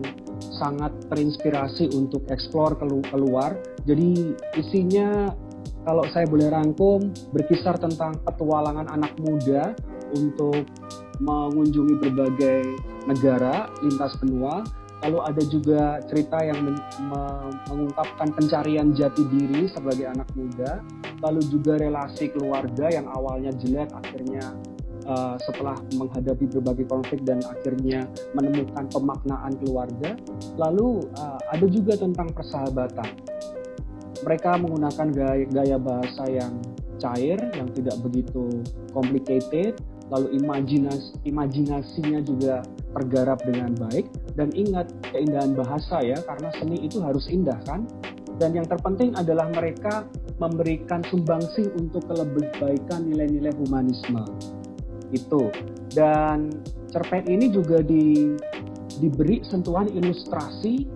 sangat 0.54 0.94
terinspirasi 1.10 1.90
untuk 1.98 2.22
eksplor 2.30 2.78
keluar. 3.10 3.58
Jadi 3.82 4.38
isinya 4.54 5.34
kalau 5.82 6.06
saya 6.14 6.30
boleh 6.30 6.54
rangkum 6.54 7.10
berkisar 7.34 7.74
tentang 7.82 8.14
petualangan 8.22 8.86
anak 8.86 9.12
muda 9.18 9.74
untuk 10.14 10.62
mengunjungi 11.18 11.94
berbagai 11.98 12.62
negara 13.10 13.66
lintas 13.82 14.14
benua. 14.22 14.62
Lalu 14.98 15.18
ada 15.22 15.42
juga 15.46 15.82
cerita 16.10 16.42
yang 16.42 16.58
men 16.58 16.76
mengungkapkan 17.70 18.34
pencarian 18.34 18.90
jati 18.98 19.22
diri 19.30 19.70
sebagai 19.70 20.10
anak 20.10 20.26
muda. 20.34 20.82
Lalu 21.22 21.42
juga 21.50 21.78
relasi 21.78 22.34
keluarga 22.34 22.90
yang 22.90 23.06
awalnya 23.06 23.54
jelek 23.54 23.94
akhirnya 23.94 24.58
uh, 25.08 25.36
setelah 25.40 25.74
menghadapi 25.96 26.44
berbagai 26.52 26.86
konflik 26.86 27.24
dan 27.24 27.40
akhirnya 27.48 28.04
menemukan 28.36 28.86
pemaknaan 28.92 29.56
keluarga. 29.64 30.14
Lalu 30.60 31.08
uh, 31.16 31.40
ada 31.50 31.66
juga 31.66 31.96
tentang 31.96 32.30
persahabatan. 32.36 33.10
Mereka 34.22 34.50
menggunakan 34.60 35.08
gaya, 35.14 35.44
gaya 35.48 35.78
bahasa 35.80 36.24
yang 36.28 36.52
cair, 36.98 37.38
yang 37.54 37.70
tidak 37.72 37.96
begitu 38.02 38.50
complicated, 38.90 39.78
lalu 40.10 40.42
imajinas, 40.42 41.14
imajinasinya 41.22 42.20
juga 42.26 42.66
tergarap 42.98 43.38
dengan 43.46 43.78
baik. 43.78 44.10
Dan 44.34 44.50
ingat 44.58 44.90
keindahan 45.14 45.54
bahasa 45.54 46.02
ya, 46.02 46.18
karena 46.26 46.50
seni 46.58 46.82
itu 46.82 46.98
harus 46.98 47.30
indah 47.30 47.58
kan. 47.62 47.86
Dan 48.38 48.54
yang 48.54 48.66
terpenting 48.66 49.14
adalah 49.18 49.50
mereka 49.50 50.06
memberikan 50.38 51.02
sumbangsih 51.10 51.74
untuk 51.74 52.06
kelebaikan 52.06 53.06
nilai-nilai 53.10 53.50
humanisme 53.58 54.22
itu 55.14 55.48
dan 55.92 56.52
cerpen 56.92 57.24
ini 57.28 57.52
juga 57.52 57.80
di, 57.84 58.36
diberi 59.00 59.44
sentuhan 59.44 59.88
ilustrasi 59.88 60.88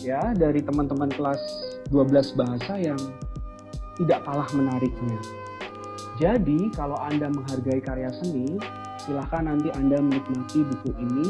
ya 0.00 0.32
dari 0.36 0.62
teman-teman 0.62 1.10
kelas 1.12 1.40
12 1.90 2.38
bahasa 2.38 2.78
yang 2.78 2.98
tidak 3.96 4.20
kalah 4.28 4.48
menariknya. 4.52 5.18
Jadi 6.16 6.72
kalau 6.72 6.96
Anda 6.96 7.28
menghargai 7.28 7.80
karya 7.80 8.08
seni, 8.20 8.56
silahkan 9.04 9.44
nanti 9.44 9.68
Anda 9.76 10.00
menikmati 10.00 10.64
buku 10.64 10.90
ini 10.96 11.28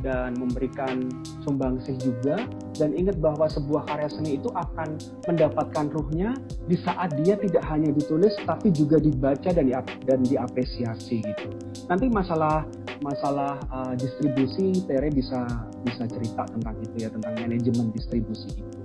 dan 0.00 0.34
memberikan 0.36 1.12
sumbangsih 1.44 1.96
juga 2.00 2.40
dan 2.76 2.96
ingat 2.96 3.20
bahwa 3.20 3.44
sebuah 3.48 3.84
karya 3.84 4.08
seni 4.08 4.40
itu 4.40 4.48
akan 4.52 4.96
mendapatkan 5.28 5.86
ruhnya 5.92 6.32
di 6.66 6.76
saat 6.80 7.12
dia 7.20 7.36
tidak 7.36 7.64
hanya 7.68 7.92
ditulis 7.92 8.32
tapi 8.48 8.72
juga 8.72 8.96
dibaca 8.96 9.50
dan 9.52 9.64
di, 9.68 9.74
dan 10.08 10.20
diapresiasi 10.24 11.20
gitu. 11.20 11.48
Nanti 11.88 12.08
masalah 12.08 12.64
masalah 13.02 13.58
uh, 13.68 13.94
distribusi 13.98 14.78
Tere 14.86 15.10
bisa 15.10 15.44
bisa 15.82 16.06
cerita 16.06 16.46
tentang 16.48 16.78
itu 16.80 17.06
ya 17.06 17.08
tentang 17.10 17.34
manajemen 17.36 17.92
distribusi 17.92 18.48
itu. 18.56 18.78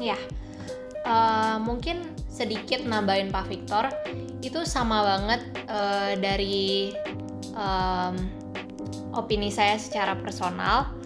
Ya. 0.00 0.18
Uh, 1.00 1.56
mungkin 1.64 2.04
sedikit 2.28 2.84
nambahin 2.84 3.32
Pak 3.32 3.48
Victor 3.48 3.88
itu 4.44 4.68
sama 4.68 5.00
banget 5.00 5.40
uh, 5.64 6.12
dari 6.20 6.92
um, 7.56 8.14
opini 9.16 9.48
saya 9.48 9.80
secara 9.80 10.16
personal 10.20 10.99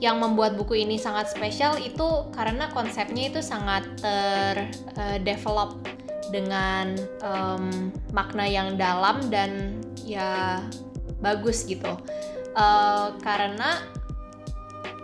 yang 0.00 0.16
membuat 0.16 0.56
buku 0.56 0.80
ini 0.80 0.96
sangat 0.96 1.28
spesial 1.28 1.76
itu 1.76 2.24
karena 2.32 2.72
konsepnya 2.72 3.28
itu 3.28 3.44
sangat 3.44 3.84
terdevelop 4.00 5.76
uh, 5.76 5.80
dengan 6.32 6.96
um, 7.20 7.92
makna 8.16 8.48
yang 8.48 8.80
dalam 8.80 9.20
dan 9.28 9.76
ya 10.00 10.64
bagus 11.20 11.68
gitu. 11.68 12.00
Uh, 12.56 13.14
karena 13.20 13.84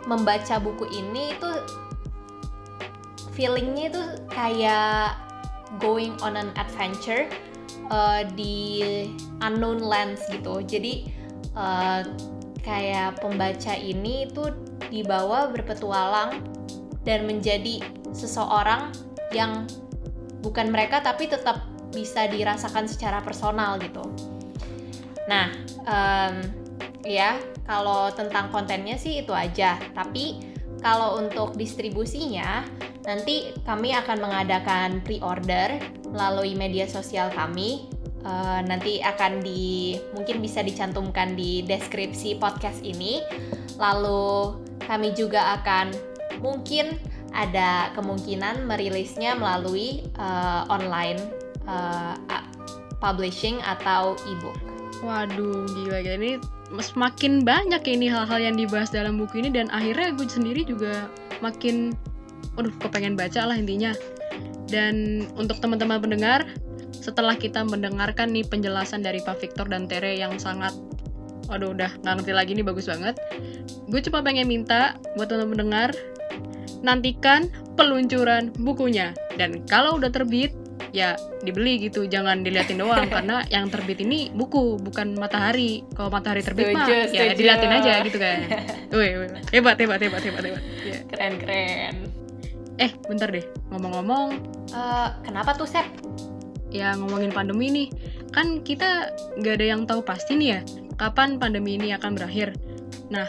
membaca 0.08 0.56
buku 0.58 0.88
ini 0.90 1.36
itu 1.36 1.50
feelingnya 3.36 3.92
itu 3.92 4.02
kayak 4.32 5.18
going 5.76 6.16
on 6.24 6.40
an 6.40 6.50
adventure 6.56 7.28
uh, 7.92 8.24
di 8.32 8.80
unknown 9.44 9.84
lands 9.84 10.24
gitu. 10.32 10.64
Jadi 10.64 11.12
uh, 11.52 12.00
kayak 12.66 13.22
pembaca 13.22 13.78
ini 13.78 14.26
itu 14.26 14.50
dibawa 14.90 15.46
berpetualang 15.54 16.42
dan 17.06 17.22
menjadi 17.22 17.78
seseorang 18.10 18.90
yang 19.30 19.70
bukan 20.42 20.74
mereka 20.74 20.98
tapi 20.98 21.30
tetap 21.30 21.62
bisa 21.94 22.26
dirasakan 22.26 22.90
secara 22.90 23.22
personal 23.22 23.78
gitu. 23.78 24.02
Nah, 25.30 25.54
um, 25.86 26.34
ya 27.06 27.38
kalau 27.62 28.10
tentang 28.10 28.50
kontennya 28.50 28.98
sih 28.98 29.22
itu 29.22 29.30
aja. 29.30 29.78
Tapi 29.94 30.42
kalau 30.82 31.22
untuk 31.22 31.54
distribusinya 31.54 32.66
nanti 33.06 33.54
kami 33.62 33.94
akan 33.94 34.18
mengadakan 34.18 34.98
pre-order 35.06 35.78
melalui 36.10 36.58
media 36.58 36.90
sosial 36.90 37.30
kami 37.30 37.86
uh, 38.26 38.60
nanti 38.66 38.98
akan 38.98 39.40
di 39.40 39.94
mungkin 40.10 40.42
bisa 40.42 40.60
dicantumkan 40.66 41.38
di 41.38 41.62
deskripsi 41.62 42.42
podcast 42.42 42.82
ini. 42.82 43.22
Lalu 43.78 44.58
kami 44.82 45.14
juga 45.14 45.56
akan 45.62 45.94
mungkin 46.42 46.98
ada 47.30 47.92
kemungkinan 47.94 48.66
merilisnya 48.66 49.36
melalui 49.38 50.02
uh, 50.18 50.66
online 50.66 51.20
uh, 51.70 52.18
publishing 52.98 53.60
atau 53.62 54.18
ebook. 54.26 54.56
Waduh, 55.04 55.68
gila 55.76 56.00
gila 56.00 56.16
ini 56.16 56.32
semakin 56.80 57.44
banyak 57.44 57.84
ya 57.84 57.92
ini 57.92 58.06
hal-hal 58.08 58.40
yang 58.40 58.56
dibahas 58.56 58.88
dalam 58.88 59.20
buku 59.20 59.44
ini 59.44 59.52
dan 59.52 59.68
akhirnya 59.68 60.16
gue 60.16 60.26
sendiri 60.26 60.64
juga 60.64 61.12
makin, 61.44 61.92
waduh, 62.56 62.72
kepengen 62.80 63.14
baca 63.14 63.44
lah 63.44 63.56
intinya. 63.60 63.92
Dan 64.66 65.28
untuk 65.38 65.62
teman-teman 65.62 66.02
pendengar, 66.02 66.48
setelah 67.06 67.38
kita 67.38 67.62
mendengarkan 67.62 68.34
nih 68.34 68.42
penjelasan 68.42 69.06
dari 69.06 69.22
Pak 69.22 69.38
Victor 69.38 69.70
dan 69.70 69.86
Tere 69.86 70.18
yang 70.18 70.34
sangat 70.42 70.74
waduh 71.46 71.70
udah 71.70 71.94
nggak 72.02 72.14
ngerti 72.18 72.32
lagi 72.34 72.50
nih 72.58 72.66
bagus 72.66 72.90
banget. 72.90 73.14
Gue 73.86 74.02
cuma 74.02 74.26
pengen 74.26 74.50
minta 74.50 74.98
buat 75.14 75.30
teman-teman 75.30 75.54
pendengar 75.54 75.90
nantikan 76.82 77.46
peluncuran 77.78 78.50
bukunya. 78.58 79.14
Dan 79.38 79.62
kalau 79.70 80.02
udah 80.02 80.10
terbit 80.10 80.50
ya 80.90 81.14
dibeli 81.46 81.78
gitu 81.86 82.10
jangan 82.10 82.42
diliatin 82.42 82.82
doang. 82.82 83.06
Karena 83.14 83.46
yang 83.54 83.70
terbit 83.70 84.02
ini 84.02 84.34
buku 84.34 84.82
bukan 84.82 85.14
matahari. 85.14 85.86
Kalau 85.94 86.10
matahari 86.10 86.42
terbit 86.42 86.74
mah 86.74 86.90
Setuju, 86.90 87.14
ya 87.14 87.32
diliatin 87.38 87.70
aja 87.70 87.92
gitu 88.02 88.18
kan. 88.18 88.38
Wih, 88.98 89.30
hebat 89.54 89.78
hebat 89.78 90.02
hebat 90.02 90.22
hebat 90.26 90.42
hebat. 90.42 90.62
Iya. 90.82 90.98
Keren 91.06 91.32
keren. 91.38 91.94
eh 92.76 92.90
bentar 93.06 93.30
deh. 93.30 93.46
Ngomong-ngomong. 93.70 94.36
Eh, 94.68 95.08
kenapa 95.24 95.56
tuh 95.56 95.64
Sep? 95.64 95.86
Ya 96.74 96.98
ngomongin 96.98 97.30
pandemi 97.30 97.70
nih 97.70 97.88
kan 98.34 98.60
kita 98.60 99.14
nggak 99.38 99.54
ada 99.62 99.66
yang 99.66 99.82
tahu 99.86 100.02
pasti 100.02 100.34
nih 100.34 100.48
ya 100.58 100.60
kapan 100.96 101.36
pandemi 101.36 101.76
ini 101.76 101.92
akan 101.92 102.16
berakhir. 102.16 102.56
Nah 103.12 103.28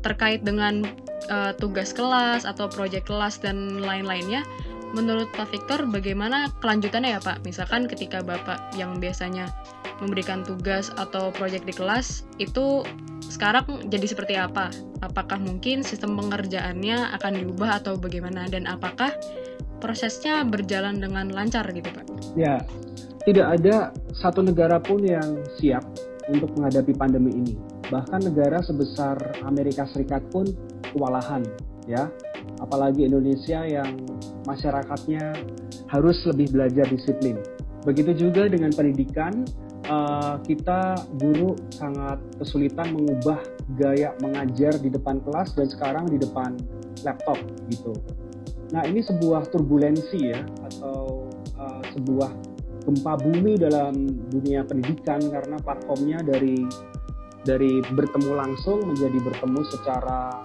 terkait 0.00 0.44
dengan 0.44 0.84
eh, 1.28 1.52
tugas 1.56 1.92
kelas 1.92 2.44
atau 2.48 2.68
proyek 2.68 3.08
kelas 3.08 3.40
dan 3.40 3.80
lain-lainnya 3.80 4.44
menurut 4.90 5.30
Pak 5.38 5.54
Victor 5.54 5.86
bagaimana 5.86 6.50
kelanjutannya 6.58 7.18
ya 7.18 7.20
Pak? 7.22 7.46
Misalkan 7.46 7.86
ketika 7.86 8.22
Bapak 8.22 8.74
yang 8.74 8.98
biasanya 8.98 9.46
memberikan 10.02 10.42
tugas 10.42 10.90
atau 10.96 11.30
proyek 11.30 11.62
di 11.62 11.74
kelas 11.76 12.26
itu 12.42 12.82
sekarang 13.30 13.86
jadi 13.86 14.06
seperti 14.10 14.34
apa? 14.34 14.72
Apakah 15.00 15.38
mungkin 15.38 15.86
sistem 15.86 16.18
pengerjaannya 16.18 17.14
akan 17.20 17.32
diubah 17.38 17.80
atau 17.80 17.94
bagaimana? 17.96 18.50
Dan 18.50 18.66
apakah 18.66 19.14
prosesnya 19.80 20.44
berjalan 20.44 21.00
dengan 21.00 21.32
lancar 21.32 21.66
gitu 21.72 21.88
Pak 21.90 22.04
Ya, 22.38 22.62
tidak 23.26 23.58
ada 23.58 23.90
satu 24.14 24.44
negara 24.44 24.78
pun 24.78 25.02
yang 25.02 25.42
siap 25.58 25.82
untuk 26.30 26.54
menghadapi 26.54 26.94
pandemi 26.94 27.34
ini. 27.34 27.54
Bahkan 27.90 28.22
negara 28.30 28.62
sebesar 28.62 29.18
Amerika 29.42 29.82
Serikat 29.90 30.22
pun 30.30 30.46
kewalahan, 30.94 31.42
ya. 31.90 32.06
Apalagi 32.62 33.08
Indonesia 33.08 33.66
yang 33.66 33.98
masyarakatnya 34.46 35.34
harus 35.90 36.22
lebih 36.28 36.54
belajar 36.54 36.86
disiplin. 36.86 37.40
Begitu 37.82 38.28
juga 38.28 38.46
dengan 38.46 38.70
pendidikan, 38.70 39.42
eh, 39.88 40.34
kita 40.46 40.94
guru 41.18 41.58
sangat 41.74 42.20
kesulitan 42.38 42.94
mengubah 42.94 43.42
gaya 43.74 44.14
mengajar 44.22 44.78
di 44.78 44.92
depan 44.92 45.18
kelas 45.24 45.56
dan 45.58 45.66
sekarang 45.66 46.06
di 46.06 46.20
depan 46.20 46.54
laptop 47.02 47.40
gitu. 47.72 47.96
Nah, 48.70 48.86
ini 48.86 49.02
sebuah 49.02 49.50
turbulensi 49.50 50.30
ya 50.30 50.40
atau 50.70 51.26
uh, 51.58 51.82
sebuah 51.94 52.30
gempa 52.86 53.18
bumi 53.20 53.58
dalam 53.60 53.92
dunia 54.30 54.64
pendidikan 54.64 55.20
karena 55.28 55.58
platformnya 55.60 56.22
dari 56.24 56.64
dari 57.44 57.82
bertemu 57.82 58.30
langsung 58.36 58.84
menjadi 58.86 59.18
bertemu 59.26 59.60
secara 59.74 60.40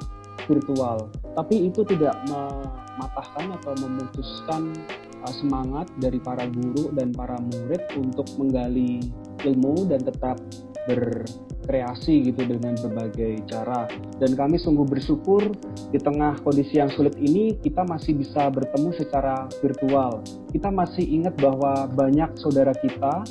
virtual. 0.49 1.09
Tapi 1.37 1.69
itu 1.69 1.85
tidak 1.85 2.17
mematahkan 2.25 3.61
atau 3.61 3.73
memutuskan 3.77 4.73
uh, 5.21 5.33
semangat 5.33 5.85
dari 6.01 6.17
para 6.17 6.49
guru 6.49 6.89
dan 6.97 7.13
para 7.13 7.37
murid 7.37 7.81
untuk 7.93 8.25
menggali 8.41 9.05
ilmu 9.45 9.85
dan 9.85 10.01
tetap 10.01 10.41
berkreasi 10.85 12.29
gitu 12.31 12.45
dengan 12.45 12.77
berbagai 12.77 13.41
cara. 13.49 13.89
Dan 14.21 14.37
kami 14.37 14.61
sungguh 14.61 14.85
bersyukur 14.85 15.53
di 15.89 15.99
tengah 15.99 16.37
kondisi 16.45 16.77
yang 16.77 16.89
sulit 16.93 17.17
ini 17.17 17.57
kita 17.59 17.81
masih 17.85 18.15
bisa 18.17 18.47
bertemu 18.53 18.89
secara 18.95 19.49
virtual. 19.59 20.21
Kita 20.53 20.69
masih 20.69 21.03
ingat 21.03 21.35
bahwa 21.41 21.89
banyak 21.89 22.37
saudara 22.37 22.71
kita, 22.77 23.25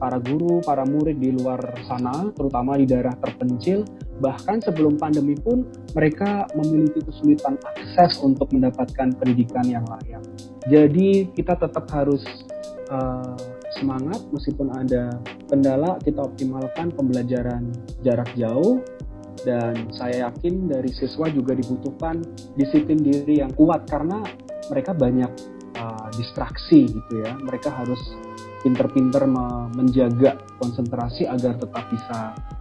para 0.00 0.18
guru, 0.18 0.58
para 0.66 0.82
murid 0.82 1.22
di 1.22 1.30
luar 1.30 1.62
sana, 1.86 2.32
terutama 2.34 2.74
di 2.74 2.90
daerah 2.90 3.14
terpencil, 3.22 3.86
bahkan 4.18 4.58
sebelum 4.58 4.98
pandemi 4.98 5.38
pun 5.38 5.62
mereka 5.94 6.50
memiliki 6.58 7.06
kesulitan 7.06 7.54
akses 7.62 8.18
untuk 8.18 8.50
mendapatkan 8.50 9.14
pendidikan 9.14 9.62
yang 9.62 9.86
layak. 9.86 10.22
Jadi 10.66 11.30
kita 11.38 11.54
tetap 11.54 11.86
harus 11.94 12.22
uh, 12.90 13.51
semangat 13.78 14.20
meskipun 14.30 14.68
ada 14.72 15.12
kendala 15.48 15.96
kita 16.02 16.20
optimalkan 16.22 16.92
pembelajaran 16.92 17.72
jarak 18.04 18.28
jauh 18.36 18.80
dan 19.42 19.90
saya 19.90 20.30
yakin 20.30 20.70
dari 20.70 20.90
siswa 20.94 21.26
juga 21.32 21.56
dibutuhkan 21.56 22.22
disiplin 22.54 23.00
diri 23.00 23.42
yang 23.42 23.50
kuat 23.58 23.88
karena 23.90 24.22
mereka 24.70 24.94
banyak 24.94 25.30
uh, 25.76 26.08
distraksi 26.14 26.86
gitu 26.86 27.12
ya 27.24 27.34
mereka 27.42 27.72
harus 27.74 27.98
pinter-pinter 28.62 29.26
me- 29.26 29.68
menjaga 29.74 30.38
konsentrasi 30.62 31.26
agar 31.26 31.58
tetap 31.58 31.84
bisa 31.90 32.18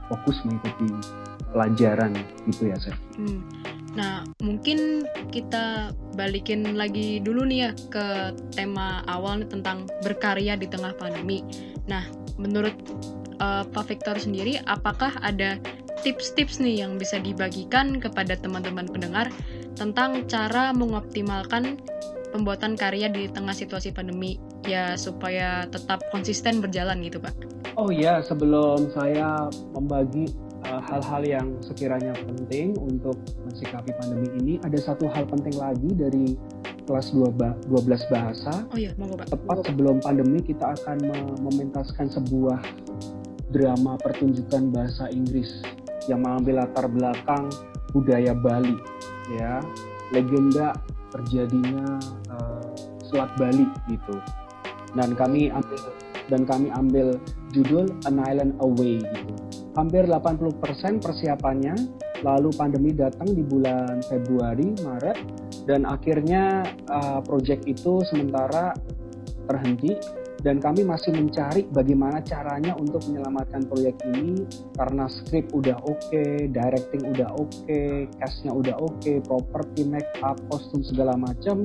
fokus 0.10 0.41
mengikuti 0.43 0.89
pelajaran 1.54 2.17
gitu 2.50 2.74
ya 2.74 2.78
Seth. 2.82 2.97
Hmm. 3.21 3.45
Nah, 3.91 4.23
mungkin 4.39 5.04
kita 5.36 5.91
balikin 6.15 6.63
lagi 6.80 7.19
dulu 7.19 7.43
nih 7.43 7.60
ya 7.67 7.71
ke 7.91 8.06
tema 8.56 9.04
awal 9.12 9.43
nih 9.43 9.49
tentang 9.51 9.88
berkarya 10.04 10.56
di 10.56 10.67
tengah 10.67 10.95
pandemi. 10.95 11.43
Nah, 11.91 12.08
menurut 12.39 12.75
uh, 13.43 13.67
Pak 13.67 13.91
Victor 13.91 14.15
sendiri, 14.15 14.63
apakah 14.63 15.12
ada 15.19 15.60
tips-tips 16.01 16.63
nih 16.63 16.88
yang 16.88 16.95
bisa 16.95 17.19
dibagikan 17.19 17.99
kepada 17.99 18.39
teman-teman 18.39 18.88
pendengar 18.88 19.27
tentang 19.75 20.23
cara 20.25 20.71
mengoptimalkan 20.71 21.77
pembuatan 22.32 22.80
karya 22.80 23.12
di 23.12 23.27
tengah 23.27 23.51
situasi 23.51 23.91
pandemi 23.91 24.39
ya 24.63 24.95
supaya 24.95 25.67
tetap 25.67 25.99
konsisten 26.15 26.63
berjalan 26.63 27.04
gitu, 27.04 27.19
Pak? 27.19 27.36
Oh 27.75 27.91
iya, 27.91 28.23
sebelum 28.23 28.91
saya 28.95 29.51
membagi 29.75 30.32
hal-hal 30.65 31.21
yang 31.26 31.47
sekiranya 31.62 32.13
penting 32.13 32.78
untuk 32.78 33.17
mensikapi 33.45 33.91
pandemi 33.97 34.30
ini, 34.41 34.54
ada 34.62 34.78
satu 34.78 35.10
hal 35.10 35.26
penting 35.26 35.58
lagi 35.58 35.89
dari 35.93 36.38
kelas 36.86 37.13
2 37.13 37.30
ba- 37.34 37.58
12 37.69 38.04
bahasa. 38.10 38.65
Oh 38.69 38.78
iya, 38.78 38.93
monggo 38.97 39.17
Pak. 39.21 39.32
Tepat 39.34 39.58
sebelum 39.69 39.97
pandemi 40.02 40.39
kita 40.41 40.74
akan 40.78 40.97
me- 41.06 41.38
mementaskan 41.50 42.10
sebuah 42.10 42.60
drama 43.52 44.00
pertunjukan 44.00 44.71
bahasa 44.71 45.12
Inggris 45.12 45.62
yang 46.10 46.24
mengambil 46.26 46.65
latar 46.65 46.88
belakang 46.89 47.45
budaya 47.91 48.32
Bali, 48.34 48.76
ya 49.38 49.60
legenda 50.15 50.74
terjadinya 51.12 52.00
uh, 52.32 52.63
Selat 53.04 53.32
Bali 53.36 53.67
gitu. 53.91 54.15
Dan 54.95 55.15
kami 55.15 55.52
ambil 55.52 55.80
dan 56.28 56.41
kami 56.47 56.67
ambil 56.71 57.15
judul 57.52 57.91
An 58.08 58.24
Island 58.24 58.56
Away 58.63 59.04
gitu. 59.04 59.61
Hampir 59.71 60.03
80% 60.03 60.99
persiapannya, 60.99 61.75
lalu 62.27 62.49
pandemi 62.51 62.91
datang 62.91 63.31
di 63.31 63.39
bulan 63.39 64.03
Februari, 64.03 64.75
Maret, 64.84 65.17
dan 65.63 65.88
akhirnya 65.88 66.65
uh, 66.91 67.23
proyek 67.23 67.63
itu 67.63 68.03
sementara 68.12 68.75
terhenti 69.47 69.95
dan 70.41 70.57
kami 70.57 70.81
masih 70.81 71.13
mencari 71.13 71.69
bagaimana 71.69 72.17
caranya 72.25 72.73
untuk 72.81 73.05
menyelamatkan 73.05 73.62
proyek 73.69 73.93
ini 74.10 74.41
karena 74.73 75.05
skrip 75.05 75.53
udah 75.53 75.77
oke, 75.86 76.49
directing 76.49 77.05
udah 77.13 77.29
oke, 77.38 77.81
castnya 78.17 78.49
udah 78.49 78.75
oke, 78.81 79.21
properti 79.21 79.86
make 79.86 80.10
up, 80.25 80.41
kostum 80.49 80.81
segala 80.81 81.13
macam 81.13 81.62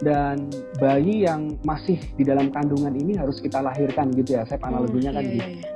dan 0.00 0.48
bayi 0.80 1.28
yang 1.28 1.60
masih 1.64 2.00
di 2.16 2.24
dalam 2.24 2.48
kandungan 2.48 2.96
ini 2.96 3.20
harus 3.20 3.36
kita 3.36 3.60
lahirkan 3.60 4.08
gitu 4.16 4.40
ya, 4.40 4.48
saya 4.48 4.60
analoginya 4.64 5.12
Oh, 5.12 5.16
kan 5.20 5.24
iya, 5.24 5.32
gitu. 5.36 5.44
iya, 5.44 5.60
iya. 5.60 5.75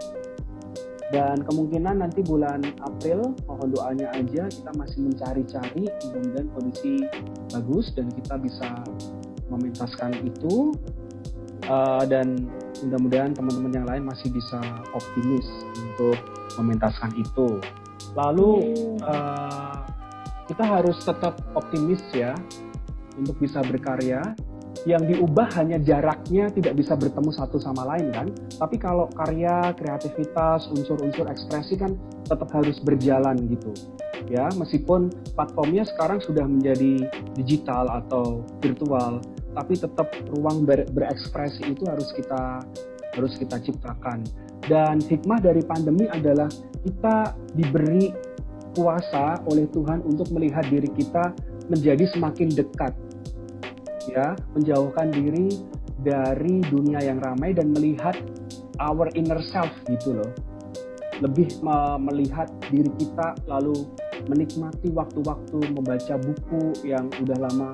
Dan 1.10 1.42
kemungkinan 1.42 2.06
nanti 2.06 2.22
bulan 2.22 2.62
April, 2.86 3.34
mohon 3.50 3.74
doanya 3.74 4.14
aja 4.14 4.46
kita 4.46 4.70
masih 4.78 5.10
mencari-cari, 5.10 5.90
mudah-mudahan 6.06 6.48
kondisi 6.54 7.02
bagus 7.50 7.90
dan 7.98 8.06
kita 8.14 8.38
bisa 8.38 8.68
mementaskan 9.50 10.14
itu. 10.22 10.70
Uh, 11.66 12.02
dan 12.08 12.50
mudah-mudahan 12.82 13.30
teman-teman 13.36 13.70
yang 13.74 13.86
lain 13.86 14.02
masih 14.06 14.30
bisa 14.32 14.58
optimis 14.94 15.46
untuk 15.76 16.16
mementaskan 16.58 17.10
itu. 17.18 17.58
Lalu 18.14 18.74
uh, 19.04 19.84
kita 20.50 20.64
harus 20.66 20.98
tetap 21.02 21.38
optimis 21.54 22.02
ya 22.14 22.34
untuk 23.18 23.38
bisa 23.38 23.62
berkarya. 23.62 24.22
Yang 24.88 25.16
diubah 25.16 25.52
hanya 25.60 25.76
jaraknya 25.76 26.48
tidak 26.48 26.78
bisa 26.80 26.96
bertemu 26.96 27.30
satu 27.36 27.60
sama 27.60 27.84
lain 27.96 28.08
kan. 28.12 28.26
Tapi 28.56 28.80
kalau 28.80 29.12
karya, 29.12 29.76
kreativitas, 29.76 30.72
unsur-unsur 30.72 31.28
ekspresi 31.28 31.76
kan 31.76 31.92
tetap 32.24 32.48
harus 32.56 32.80
berjalan 32.80 33.36
gitu. 33.50 33.76
Ya, 34.30 34.46
meskipun 34.54 35.10
platformnya 35.34 35.82
sekarang 35.90 36.22
sudah 36.22 36.46
menjadi 36.46 37.08
digital 37.34 37.88
atau 38.04 38.46
virtual, 38.62 39.18
tapi 39.58 39.74
tetap 39.74 40.06
ruang 40.38 40.62
ber- 40.62 40.86
berekspresi 40.92 41.66
itu 41.66 41.82
harus 41.90 42.08
kita 42.14 42.62
harus 43.16 43.34
kita 43.36 43.58
ciptakan. 43.58 44.22
Dan 44.70 45.02
hikmah 45.02 45.40
dari 45.42 45.64
pandemi 45.66 46.06
adalah 46.06 46.46
kita 46.84 47.34
diberi 47.58 48.12
kuasa 48.78 49.42
oleh 49.50 49.66
Tuhan 49.74 50.06
untuk 50.06 50.30
melihat 50.30 50.62
diri 50.70 50.88
kita 50.94 51.34
menjadi 51.66 52.06
semakin 52.14 52.54
dekat. 52.54 52.94
Ya, 54.08 54.32
menjauhkan 54.56 55.12
diri 55.12 55.60
dari 56.00 56.64
dunia 56.72 57.04
yang 57.04 57.20
ramai 57.20 57.52
dan 57.52 57.76
melihat 57.76 58.16
our 58.80 59.12
inner 59.12 59.44
self 59.52 59.68
gitu 59.84 60.16
loh. 60.16 60.32
Lebih 61.20 61.60
melihat 62.00 62.48
diri 62.72 62.88
kita 62.96 63.36
lalu 63.44 63.76
menikmati 64.24 64.88
waktu-waktu 64.92 65.76
membaca 65.76 66.16
buku 66.16 66.80
yang 66.88 67.12
udah 67.20 67.38
lama 67.44 67.68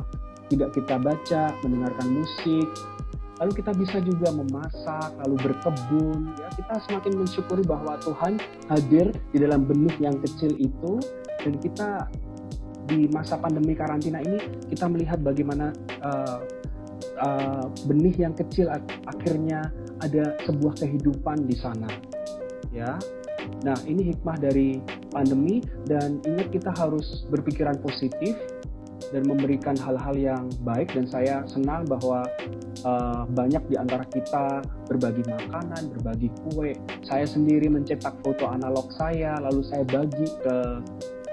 tidak 0.51 0.75
kita 0.75 0.99
baca, 0.99 1.55
mendengarkan 1.63 2.23
musik, 2.23 2.67
lalu 3.43 3.53
kita 3.55 3.71
bisa 3.75 3.99
juga 4.03 4.31
memasak, 4.35 5.11
lalu 5.27 5.37
berkebun. 5.43 6.35
Ya, 6.39 6.49
kita 6.55 6.75
semakin 6.87 7.13
mensyukuri 7.23 7.63
bahwa 7.67 7.99
Tuhan 8.03 8.39
hadir 8.71 9.11
di 9.35 9.39
dalam 9.43 9.67
benih 9.67 9.95
yang 9.99 10.19
kecil 10.23 10.55
itu, 10.59 10.99
dan 11.43 11.55
kita 11.59 12.11
di 12.87 13.11
masa 13.11 13.37
pandemi 13.37 13.75
karantina 13.75 14.23
ini 14.23 14.39
kita 14.71 14.87
melihat 14.87 15.19
bagaimana 15.21 15.75
uh, 16.03 16.41
uh, 17.21 17.67
benih 17.87 18.15
yang 18.15 18.35
kecil 18.35 18.71
akhirnya 19.07 19.71
ada 20.01 20.39
sebuah 20.47 20.79
kehidupan 20.79 21.45
di 21.49 21.57
sana. 21.59 21.89
Ya, 22.75 23.01
nah 23.65 23.79
ini 23.89 24.13
hikmah 24.13 24.37
dari 24.37 24.85
pandemi 25.09 25.65
dan 25.89 26.21
ingat 26.29 26.53
kita 26.53 26.71
harus 26.77 27.25
berpikiran 27.33 27.81
positif 27.81 28.37
dan 29.15 29.23
memberikan 29.25 29.79
hal-hal 29.79 30.17
yang 30.19 30.45
baik 30.67 30.91
dan 30.93 31.07
saya 31.07 31.47
senang 31.47 31.87
bahwa 31.87 32.27
uh, 32.83 33.23
banyak 33.33 33.63
di 33.71 33.77
antara 33.79 34.03
kita 34.11 34.61
berbagi 34.91 35.23
makanan, 35.25 35.95
berbagi 35.95 36.29
kue. 36.45 36.75
Saya 37.07 37.25
sendiri 37.25 37.71
mencetak 37.71 38.19
foto 38.21 38.51
analog 38.51 38.91
saya, 38.99 39.39
lalu 39.41 39.63
saya 39.65 39.87
bagi 39.87 40.27
ke 40.43 40.57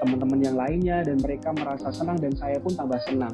teman-teman 0.04 0.40
yang 0.44 0.56
lainnya 0.60 1.00
dan 1.00 1.16
mereka 1.24 1.56
merasa 1.56 1.88
senang 1.88 2.20
dan 2.20 2.36
saya 2.36 2.60
pun 2.60 2.76
tambah 2.76 3.00
senang. 3.08 3.32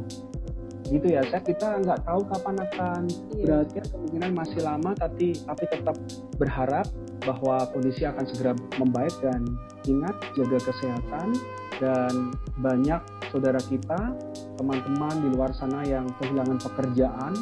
Gitu 0.91 1.07
ya, 1.07 1.23
saya 1.31 1.43
kita 1.43 1.83
nggak 1.87 2.03
tahu 2.03 2.27
kapan 2.27 2.57
akan 2.67 3.03
iya. 3.35 3.43
berakhir, 3.47 3.85
kemungkinan 3.95 4.31
masih 4.35 4.61
lama, 4.63 4.91
tapi 4.99 5.39
tapi 5.47 5.65
tetap 5.71 5.97
berharap 6.35 6.87
bahwa 7.23 7.63
kondisi 7.71 8.03
akan 8.07 8.25
segera 8.27 8.59
membaik 8.79 9.15
dan 9.23 9.47
ingat 9.87 10.17
jaga 10.35 10.59
kesehatan 10.67 11.29
dan 11.79 12.35
banyak 12.59 12.99
saudara 13.31 13.63
kita, 13.71 14.19
teman-teman 14.59 15.15
di 15.23 15.29
luar 15.31 15.55
sana 15.55 15.87
yang 15.87 16.11
kehilangan 16.19 16.59
pekerjaan, 16.59 17.33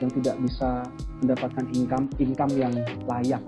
yang 0.00 0.10
tidak 0.20 0.36
bisa 0.40 0.82
mendapatkan 1.20 1.64
income 1.76 2.06
income 2.16 2.52
yang 2.56 2.72
layak. 3.04 3.44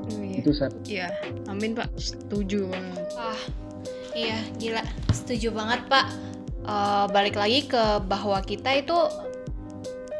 Oh, 0.00 0.22
iya. 0.24 0.40
Itu 0.40 0.50
saya. 0.56 0.72
Iya, 0.88 1.08
amin 1.46 1.76
Pak, 1.76 1.92
setuju 2.00 2.72
banget. 2.72 3.06
Ah, 3.20 3.38
iya 4.14 4.40
gila, 4.58 4.82
setuju 5.10 5.54
banget 5.54 5.86
Pak. 5.86 6.06
Uh, 6.60 7.06
balik 7.10 7.34
lagi 7.40 7.66
ke 7.66 8.04
bahwa 8.04 8.38
kita 8.44 8.76
itu 8.78 8.96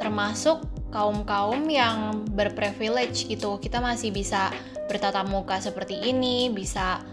termasuk 0.00 0.64
kaum-kaum 0.90 1.68
yang 1.70 2.26
berprivilege 2.34 3.28
gitu. 3.28 3.60
Kita 3.62 3.78
masih 3.78 4.10
bisa 4.10 4.50
bertatap 4.90 5.30
muka 5.30 5.62
seperti 5.62 6.00
ini, 6.10 6.50
bisa 6.50 7.04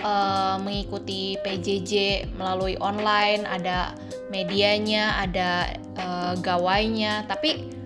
uh, 0.00 0.56
mengikuti 0.62 1.36
PJJ 1.44 1.92
melalui 2.38 2.80
online, 2.80 3.44
ada 3.44 3.92
medianya, 4.32 5.20
ada 5.20 5.76
uh, 6.00 6.34
gawainya, 6.40 7.28
tapi 7.28 7.76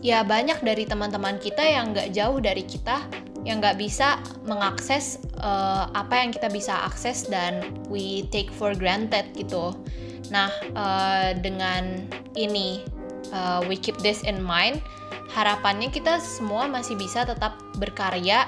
ya 0.00 0.24
banyak 0.24 0.60
dari 0.64 0.88
teman-teman 0.88 1.36
kita 1.36 1.60
yang 1.60 1.92
nggak 1.92 2.12
jauh 2.16 2.40
dari 2.40 2.64
kita 2.64 3.04
yang 3.44 3.60
nggak 3.60 3.80
bisa 3.80 4.20
mengakses 4.44 5.20
uh, 5.40 5.88
apa 5.96 6.20
yang 6.20 6.30
kita 6.32 6.52
bisa 6.52 6.76
akses 6.84 7.24
dan 7.24 7.64
we 7.88 8.28
take 8.28 8.52
for 8.52 8.76
granted 8.76 9.24
gitu. 9.32 9.72
Nah 10.28 10.52
uh, 10.76 11.32
dengan 11.40 12.04
ini 12.36 12.84
uh, 13.32 13.64
we 13.64 13.80
keep 13.80 13.96
this 14.04 14.20
in 14.28 14.40
mind, 14.44 14.84
harapannya 15.32 15.88
kita 15.88 16.20
semua 16.20 16.68
masih 16.68 17.00
bisa 17.00 17.24
tetap 17.24 17.56
berkarya 17.80 18.44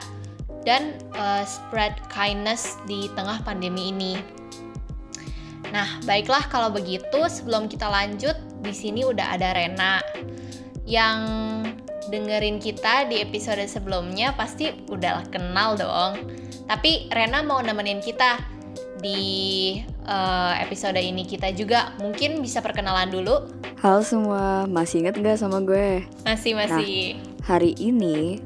dan 0.63 0.95
uh, 1.17 1.43
spread 1.43 1.97
kindness 2.13 2.79
di 2.87 3.11
tengah 3.17 3.41
pandemi 3.43 3.91
ini. 3.91 4.15
Nah, 5.73 5.89
baiklah 6.05 6.53
kalau 6.53 6.69
begitu 6.69 7.27
sebelum 7.33 7.65
kita 7.65 7.89
lanjut, 7.89 8.37
di 8.61 8.77
sini 8.77 9.09
udah 9.09 9.35
ada 9.35 9.57
Rena 9.57 10.05
yang 10.87 11.21
dengerin 12.11 12.59
kita 12.59 13.07
di 13.07 13.23
episode 13.23 13.63
sebelumnya 13.71 14.35
pasti 14.35 14.75
udah 14.91 15.27
kenal 15.31 15.79
dong. 15.79 16.19
Tapi 16.67 17.11
Rena 17.11 17.43
mau 17.47 17.63
nemenin 17.63 18.03
kita 18.03 18.43
di 19.03 19.79
uh, 20.07 20.55
episode 20.63 20.99
ini 20.99 21.27
kita 21.27 21.51
juga 21.55 21.95
mungkin 21.99 22.39
bisa 22.43 22.63
perkenalan 22.63 23.11
dulu. 23.11 23.51
Halo 23.83 24.03
semua, 24.07 24.67
masih 24.71 25.03
inget 25.03 25.19
gak 25.19 25.43
sama 25.43 25.59
gue? 25.63 26.07
Masih 26.23 26.55
masih. 26.55 27.19
Nah, 27.19 27.43
hari 27.43 27.75
ini 27.83 28.39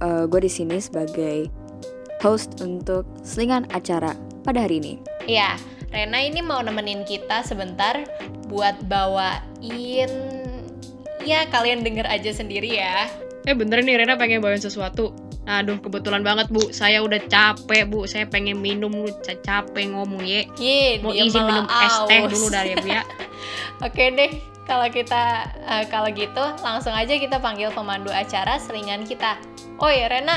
uh, 0.00 0.24
gue 0.24 0.40
di 0.44 0.52
sini 0.52 0.80
sebagai 0.80 1.52
host 2.24 2.60
untuk 2.64 3.04
selingan 3.20 3.68
acara 3.72 4.16
pada 4.44 4.64
hari 4.64 4.80
ini. 4.80 4.94
Iya, 5.28 5.60
Rena 5.92 6.24
ini 6.24 6.40
mau 6.40 6.64
nemenin 6.64 7.04
kita 7.04 7.44
sebentar 7.44 8.00
buat 8.48 8.80
bawain 8.88 10.08
ya 11.28 11.44
kalian 11.52 11.84
denger 11.84 12.08
aja 12.08 12.32
sendiri 12.32 12.80
ya. 12.80 13.04
Eh 13.44 13.52
bener 13.52 13.84
nih 13.84 14.00
Rena 14.00 14.16
pengen 14.16 14.40
bawain 14.40 14.60
sesuatu. 14.60 15.12
Aduh 15.48 15.80
kebetulan 15.80 16.20
banget 16.20 16.52
bu, 16.52 16.68
saya 16.72 17.00
udah 17.00 17.24
capek 17.24 17.88
bu, 17.88 18.04
saya 18.04 18.28
pengen 18.28 18.60
minum 18.60 18.92
lu 18.92 19.08
capek 19.24 19.92
ngomong 19.92 20.20
ye. 20.20 20.44
Ye, 20.60 21.00
mau 21.00 21.12
izin 21.12 21.40
minum 21.40 21.64
es 21.64 21.96
teh 22.04 22.20
dulu 22.28 22.52
dari 22.52 22.76
ya 22.76 22.76
bu 22.76 22.88
ya. 23.00 23.02
Oke 23.80 24.12
deh, 24.12 24.30
kalau 24.68 24.84
kita 24.92 25.48
uh, 25.64 25.84
kalau 25.88 26.12
gitu 26.12 26.44
langsung 26.60 26.92
aja 26.92 27.16
kita 27.16 27.40
panggil 27.40 27.72
pemandu 27.72 28.12
acara 28.12 28.60
selingan 28.60 29.08
kita. 29.08 29.40
Oh 29.80 29.88
ya 29.88 30.12
Rena. 30.12 30.36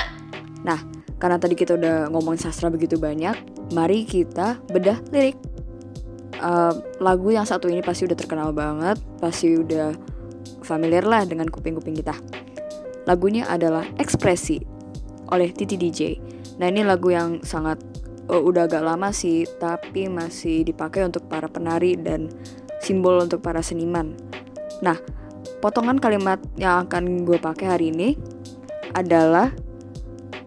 Nah, 0.63 0.79
karena 1.19 1.35
tadi 1.35 1.59
kita 1.59 1.75
udah 1.75 2.07
ngomong 2.15 2.39
sastra 2.39 2.71
begitu 2.71 2.95
banyak, 2.95 3.35
mari 3.75 4.07
kita 4.07 4.63
bedah 4.71 5.03
lirik. 5.11 5.35
Uh, 6.41 6.73
lagu 7.03 7.29
yang 7.29 7.45
satu 7.45 7.69
ini 7.69 7.83
pasti 7.83 8.07
udah 8.07 8.17
terkenal 8.17 8.49
banget, 8.55 8.97
pasti 9.19 9.59
udah 9.59 9.93
familiar 10.61 11.07
lah 11.07 11.23
dengan 11.23 11.47
kuping-kuping 11.47 11.95
kita. 11.99 12.15
Lagunya 13.07 13.47
adalah 13.49 13.87
Ekspresi 13.97 14.61
oleh 15.31 15.49
Titi 15.55 15.79
DJ. 15.79 16.19
Nah 16.59 16.67
ini 16.69 16.83
lagu 16.85 17.09
yang 17.09 17.41
sangat 17.41 17.79
uh, 18.29 18.41
udah 18.41 18.67
agak 18.67 18.83
lama 18.83 19.09
sih, 19.15 19.47
tapi 19.57 20.11
masih 20.11 20.67
dipakai 20.67 21.07
untuk 21.07 21.25
para 21.31 21.47
penari 21.47 21.95
dan 21.97 22.29
simbol 22.83 23.17
untuk 23.23 23.39
para 23.41 23.63
seniman. 23.63 24.13
Nah, 24.83 24.97
potongan 25.63 25.97
kalimat 25.97 26.41
yang 26.57 26.85
akan 26.85 27.23
gue 27.23 27.37
pakai 27.37 27.67
hari 27.69 27.93
ini 27.93 28.17
adalah 28.91 29.53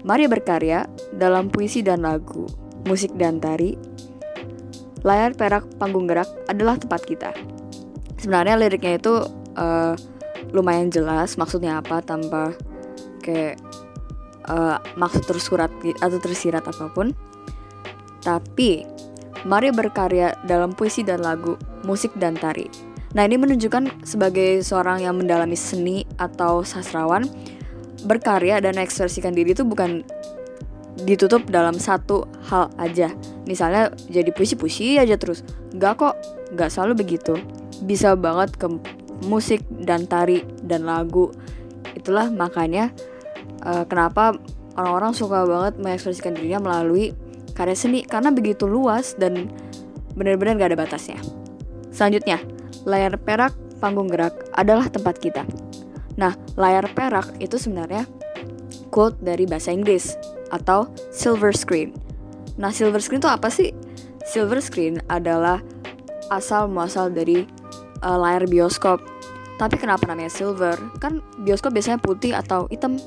Mari 0.04 0.28
berkarya 0.28 0.84
dalam 1.16 1.48
puisi 1.48 1.80
dan 1.80 2.04
lagu, 2.04 2.44
musik 2.84 3.16
dan 3.16 3.40
tari. 3.40 3.72
Layar 5.00 5.32
perak 5.32 5.64
panggung 5.80 6.04
gerak 6.04 6.28
adalah 6.44 6.76
tempat 6.76 7.08
kita. 7.08 7.32
Sebenarnya 8.20 8.60
liriknya 8.60 9.00
itu 9.00 9.24
uh, 9.58 9.94
lumayan 10.52 10.92
jelas 10.92 11.34
maksudnya 11.40 11.80
apa 11.80 12.04
tanpa 12.04 12.54
kayak 13.24 13.58
uh, 14.48 14.78
maksud 14.98 15.24
tersurat 15.24 15.72
atau 16.00 16.18
tersirat 16.20 16.64
apa 16.64 16.90
pun. 16.92 17.12
Tapi 18.24 18.84
mari 19.44 19.68
berkarya 19.68 20.36
dalam 20.48 20.72
puisi 20.72 21.04
dan 21.04 21.20
lagu, 21.20 21.56
musik 21.84 22.12
dan 22.16 22.36
tari. 22.36 22.68
Nah, 23.14 23.22
ini 23.22 23.38
menunjukkan 23.38 24.02
sebagai 24.02 24.64
seorang 24.66 25.06
yang 25.06 25.14
mendalami 25.14 25.54
seni 25.54 26.02
atau 26.18 26.66
sastrawan 26.66 27.30
berkarya 28.04 28.58
dan 28.58 28.74
ekspresikan 28.76 29.32
diri 29.32 29.54
itu 29.54 29.62
bukan 29.62 30.02
ditutup 31.06 31.46
dalam 31.46 31.78
satu 31.78 32.26
hal 32.50 32.74
aja. 32.78 33.14
Misalnya 33.46 33.94
jadi 34.10 34.34
puisi-puisi 34.34 34.98
aja 34.98 35.14
terus. 35.14 35.46
Gak 35.78 36.02
kok, 36.02 36.14
gak 36.58 36.74
selalu 36.74 37.06
begitu. 37.06 37.38
Bisa 37.86 38.18
banget 38.18 38.54
ke 38.58 38.66
musik 39.26 39.64
dan 39.70 40.06
tari 40.06 40.44
dan 40.64 40.84
lagu. 40.86 41.32
Itulah 41.96 42.28
makanya 42.30 42.92
uh, 43.64 43.84
kenapa 43.88 44.36
orang-orang 44.76 45.12
suka 45.14 45.46
banget 45.46 45.74
mengekspresikan 45.80 46.34
dirinya 46.34 46.60
melalui 46.60 47.14
karya 47.54 47.76
seni 47.78 48.02
karena 48.02 48.34
begitu 48.34 48.66
luas 48.66 49.14
dan 49.14 49.48
benar-benar 50.18 50.58
gak 50.58 50.70
ada 50.74 50.80
batasnya. 50.86 51.18
Selanjutnya, 51.94 52.42
layar 52.82 53.14
perak 53.18 53.54
panggung 53.78 54.10
gerak 54.10 54.34
adalah 54.54 54.90
tempat 54.90 55.18
kita. 55.22 55.42
Nah, 56.18 56.34
layar 56.58 56.86
perak 56.94 57.38
itu 57.38 57.58
sebenarnya 57.58 58.06
quote 58.90 59.18
dari 59.22 59.46
bahasa 59.46 59.74
Inggris 59.74 60.14
atau 60.50 60.90
silver 61.10 61.54
screen. 61.54 61.94
Nah, 62.58 62.70
silver 62.70 63.02
screen 63.02 63.22
itu 63.22 63.30
apa 63.30 63.50
sih? 63.50 63.74
Silver 64.26 64.62
screen 64.62 65.02
adalah 65.10 65.62
asal 66.30 66.70
muasal 66.70 67.10
dari 67.10 67.46
uh, 68.02 68.18
layar 68.18 68.46
bioskop. 68.46 69.02
Tapi 69.54 69.78
kenapa 69.78 70.10
namanya 70.10 70.32
silver? 70.32 70.74
Kan 70.98 71.22
bioskop 71.42 71.74
biasanya 71.74 72.02
putih 72.02 72.34
atau 72.34 72.66
hitam. 72.68 72.98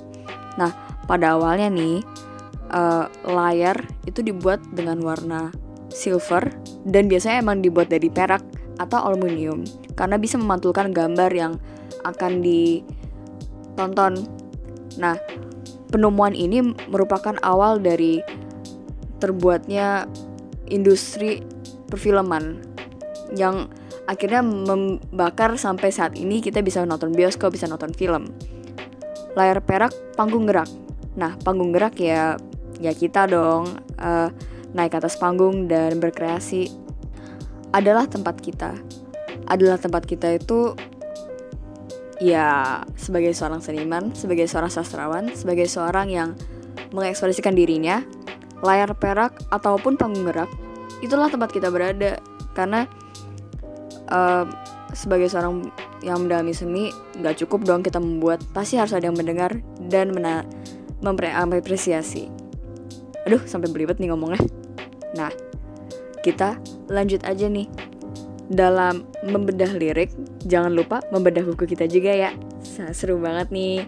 Nah, 0.55 0.71
pada 1.05 1.35
awalnya 1.35 1.67
nih 1.67 2.03
uh, 2.71 3.07
layar 3.27 3.77
itu 4.07 4.23
dibuat 4.23 4.63
dengan 4.71 4.99
warna 5.03 5.51
silver 5.91 6.51
dan 6.87 7.07
biasanya 7.07 7.43
emang 7.43 7.63
dibuat 7.63 7.91
dari 7.91 8.07
perak 8.11 8.43
atau 8.77 9.09
aluminium 9.09 9.65
karena 9.97 10.21
bisa 10.21 10.37
memantulkan 10.37 10.93
gambar 10.93 11.31
yang 11.33 11.57
akan 12.05 12.39
ditonton. 12.45 14.13
Nah, 15.01 15.17
penemuan 15.89 16.37
ini 16.37 16.61
merupakan 16.87 17.35
awal 17.41 17.81
dari 17.81 18.21
terbuatnya 19.17 20.05
industri 20.69 21.41
perfilman 21.89 22.61
yang 23.33 23.71
akhirnya 24.07 24.39
membakar 24.41 25.59
sampai 25.59 25.91
saat 25.91 26.15
ini 26.15 26.39
kita 26.39 26.63
bisa 26.63 26.81
nonton 26.87 27.11
bioskop, 27.11 27.53
bisa 27.53 27.67
nonton 27.67 27.91
film. 27.91 28.31
Layar 29.35 29.61
perak, 29.61 29.93
panggung 30.15 30.47
gerak. 30.47 30.71
Nah, 31.19 31.35
panggung 31.43 31.75
gerak 31.75 31.99
ya 31.99 32.39
ya 32.79 32.93
kita 32.93 33.27
dong 33.27 33.67
uh, 33.99 34.29
naik 34.71 34.95
atas 34.95 35.17
panggung 35.19 35.67
dan 35.67 35.99
berkreasi 35.99 36.71
adalah 37.75 38.07
tempat 38.07 38.39
kita. 38.39 38.73
Adalah 39.47 39.77
tempat 39.77 40.07
kita 40.07 40.39
itu 40.39 40.73
ya 42.17 42.81
sebagai 42.97 43.35
seorang 43.35 43.61
seniman, 43.61 44.15
sebagai 44.15 44.47
seorang 44.49 44.71
sastrawan, 44.71 45.29
sebagai 45.35 45.69
seorang 45.69 46.09
yang 46.09 46.29
mengekspresikan 46.95 47.53
dirinya, 47.53 48.01
layar 48.63 48.95
perak 48.97 49.37
ataupun 49.51 49.99
panggung 49.99 50.25
gerak, 50.25 50.49
itulah 51.03 51.29
tempat 51.29 51.51
kita 51.53 51.69
berada 51.69 52.17
karena 52.57 52.89
sebagai 54.95 55.27
seorang 55.27 55.67
yang 55.99 56.23
mendalami 56.23 56.55
seni 56.55 56.95
nggak 57.19 57.43
cukup 57.43 57.67
dong 57.67 57.81
kita 57.83 57.99
membuat. 57.99 58.39
Pasti 58.55 58.79
harus 58.79 58.95
ada 58.95 59.07
yang 59.09 59.17
mendengar 59.17 59.59
dan 59.87 60.15
mena 60.15 60.47
mengapresiasi. 61.03 62.31
Aduh 63.27 63.43
sampai 63.43 63.67
belibet 63.69 63.99
nih 63.99 64.09
ngomongnya. 64.09 64.39
Nah 65.13 65.31
kita 66.23 66.55
lanjut 66.87 67.21
aja 67.27 67.51
nih. 67.51 67.67
Dalam 68.47 69.03
membedah 69.27 69.75
lirik 69.75 70.15
jangan 70.47 70.71
lupa 70.71 71.03
membedah 71.11 71.43
buku 71.43 71.67
kita 71.67 71.83
juga 71.91 72.15
ya. 72.15 72.31
Seru 72.95 73.19
banget 73.19 73.51
nih. 73.51 73.83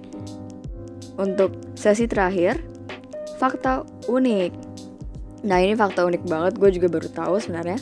Untuk 1.16 1.56
sesi 1.80 2.08
terakhir 2.08 2.60
fakta 3.40 3.88
unik. 4.12 4.52
Nah 5.48 5.64
ini 5.64 5.80
fakta 5.80 6.04
unik 6.04 6.28
banget. 6.28 6.54
Gue 6.60 6.76
juga 6.76 6.92
baru 6.92 7.08
tahu 7.08 7.40
sebenarnya 7.40 7.80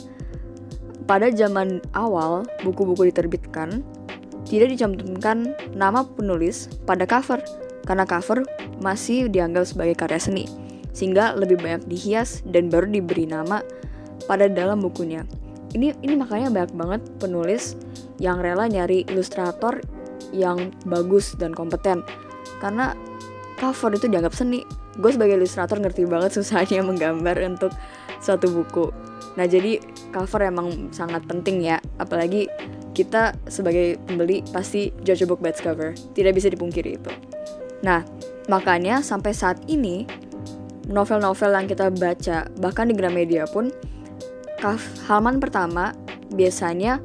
pada 1.08 1.32
zaman 1.32 1.80
awal 1.96 2.44
buku-buku 2.60 3.08
diterbitkan 3.08 3.80
tidak 4.44 4.76
dicantumkan 4.76 5.56
nama 5.72 6.04
penulis 6.04 6.68
pada 6.84 7.08
cover 7.08 7.40
karena 7.88 8.04
cover 8.04 8.44
masih 8.84 9.32
dianggap 9.32 9.64
sebagai 9.64 9.96
karya 9.96 10.20
seni 10.20 10.44
sehingga 10.92 11.32
lebih 11.32 11.56
banyak 11.64 11.88
dihias 11.88 12.44
dan 12.44 12.68
baru 12.68 12.92
diberi 12.92 13.24
nama 13.24 13.64
pada 14.28 14.50
dalam 14.50 14.84
bukunya. 14.84 15.24
Ini 15.72 15.96
ini 16.04 16.14
makanya 16.16 16.52
banyak 16.52 16.72
banget 16.76 17.02
penulis 17.22 17.78
yang 18.20 18.40
rela 18.42 18.68
nyari 18.68 19.08
ilustrator 19.08 19.80
yang 20.34 20.74
bagus 20.84 21.38
dan 21.38 21.56
kompeten 21.56 22.04
karena 22.60 22.92
cover 23.56 23.96
itu 23.96 24.10
dianggap 24.10 24.36
seni. 24.36 24.64
Gue 24.98 25.14
sebagai 25.14 25.38
ilustrator 25.38 25.78
ngerti 25.78 26.04
banget 26.04 26.34
susahnya 26.40 26.84
menggambar 26.84 27.38
untuk 27.46 27.72
suatu 28.18 28.50
buku 28.50 29.07
nah 29.34 29.44
jadi 29.44 29.82
cover 30.14 30.48
emang 30.48 30.92
sangat 30.94 31.24
penting 31.28 31.66
ya. 31.66 31.82
Apalagi 32.00 32.48
kita 32.96 33.36
sebagai 33.46 34.00
pembeli 34.08 34.42
pasti 34.50 34.90
judge 35.04 35.22
a 35.22 35.26
book 35.28 35.42
by 35.42 35.52
cover. 35.52 35.92
Tidak 36.14 36.32
bisa 36.32 36.48
dipungkiri 36.48 36.96
itu. 36.96 37.10
Nah 37.84 38.02
makanya 38.48 39.04
sampai 39.04 39.36
saat 39.36 39.60
ini 39.68 40.08
novel-novel 40.88 41.52
yang 41.52 41.66
kita 41.68 41.92
baca 41.92 42.48
bahkan 42.58 42.88
di 42.88 42.96
Gramedia 42.96 43.44
pun 43.44 43.68
halaman 45.06 45.38
pertama 45.38 45.94
biasanya 46.34 46.98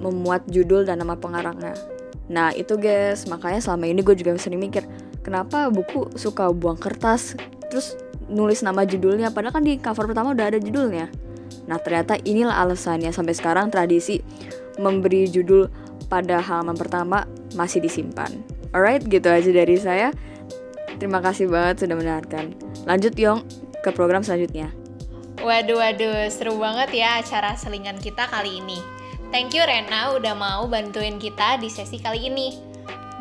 memuat 0.00 0.46
judul 0.48 0.86
dan 0.86 1.02
nama 1.02 1.18
pengarangnya. 1.18 1.74
Nah 2.28 2.52
itu 2.54 2.76
guys, 2.78 3.26
makanya 3.26 3.60
selama 3.60 3.88
ini 3.88 4.00
gue 4.04 4.14
juga 4.14 4.36
sering 4.36 4.60
mikir, 4.60 4.84
kenapa 5.24 5.72
buku 5.72 6.12
suka 6.14 6.52
buang 6.52 6.76
kertas, 6.78 7.34
terus 7.72 7.96
nulis 8.28 8.60
nama 8.60 8.84
judulnya, 8.84 9.32
padahal 9.32 9.58
kan 9.58 9.64
di 9.64 9.80
cover 9.80 10.06
pertama 10.06 10.36
udah 10.36 10.52
ada 10.54 10.60
judulnya. 10.60 11.08
Nah 11.66 11.76
ternyata 11.80 12.16
inilah 12.24 12.56
alasannya 12.64 13.12
sampai 13.12 13.34
sekarang 13.36 13.68
tradisi 13.68 14.20
memberi 14.78 15.28
judul 15.28 15.68
pada 16.08 16.40
halaman 16.40 16.78
pertama 16.78 17.28
masih 17.54 17.82
disimpan. 17.84 18.30
Alright, 18.72 19.04
gitu 19.08 19.28
aja 19.28 19.48
dari 19.48 19.76
saya. 19.80 20.08
Terima 20.98 21.22
kasih 21.22 21.48
banget 21.48 21.86
sudah 21.86 21.94
mendengarkan. 21.96 22.52
Lanjut 22.84 23.14
Yong 23.16 23.44
ke 23.80 23.90
program 23.94 24.20
selanjutnya. 24.20 24.72
Waduh, 25.38 25.78
waduh, 25.78 26.26
seru 26.34 26.58
banget 26.58 26.98
ya 26.98 27.22
acara 27.22 27.54
selingan 27.54 28.02
kita 28.02 28.26
kali 28.26 28.58
ini. 28.58 28.82
Thank 29.30 29.54
you 29.54 29.62
Rena 29.62 30.16
udah 30.16 30.34
mau 30.34 30.66
bantuin 30.66 31.20
kita 31.20 31.60
di 31.62 31.70
sesi 31.70 32.02
kali 32.02 32.26
ini. 32.26 32.58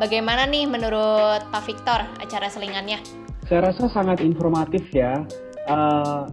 Bagaimana 0.01 0.49
nih 0.49 0.65
menurut 0.65 1.45
Pak 1.53 1.63
Victor 1.67 2.01
acara 2.17 2.47
selingannya? 2.49 2.97
Saya 3.45 3.69
rasa 3.69 3.85
sangat 3.91 4.23
informatif 4.25 4.87
ya. 4.89 5.21
Uh, 5.67 6.25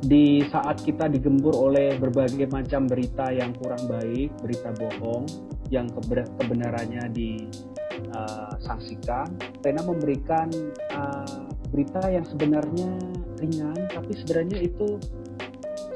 di 0.00 0.40
saat 0.48 0.80
kita 0.80 1.12
digembur 1.12 1.52
oleh 1.52 2.00
berbagai 2.00 2.48
macam 2.48 2.88
berita 2.88 3.28
yang 3.28 3.52
kurang 3.60 3.84
baik, 3.84 4.32
berita 4.40 4.72
bohong, 4.80 5.28
yang 5.68 5.92
kebenarannya 6.40 7.04
disangsikan, 7.12 9.28
uh, 9.28 9.60
Rena 9.60 9.84
memberikan 9.84 10.48
uh, 10.96 11.52
berita 11.68 12.00
yang 12.08 12.24
sebenarnya 12.24 12.96
ringan, 13.44 13.76
tapi 13.92 14.16
sebenarnya 14.24 14.64
itu 14.64 14.96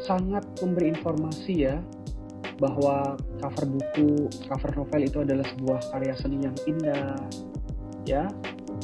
sangat 0.04 0.44
memberi 0.60 0.92
informasi 0.92 1.64
ya 1.64 1.80
bahwa 2.60 3.16
cover 3.40 3.64
buku, 3.66 4.28
cover 4.46 4.70
novel 4.76 5.02
itu 5.02 5.18
adalah 5.24 5.42
sebuah 5.56 5.80
karya 5.90 6.14
seni 6.14 6.38
yang 6.44 6.54
indah. 6.68 7.16
Ya, 8.04 8.28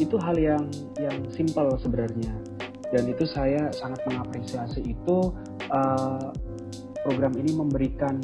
itu 0.00 0.16
hal 0.16 0.40
yang 0.40 0.64
yang 0.96 1.20
simpel 1.28 1.68
sebenarnya. 1.76 2.32
Dan 2.90 3.06
itu 3.06 3.24
saya 3.26 3.70
sangat 3.70 4.02
mengapresiasi 4.06 4.82
itu 4.82 5.30
uh, 5.70 6.30
program 7.06 7.34
ini 7.38 7.54
memberikan 7.54 8.18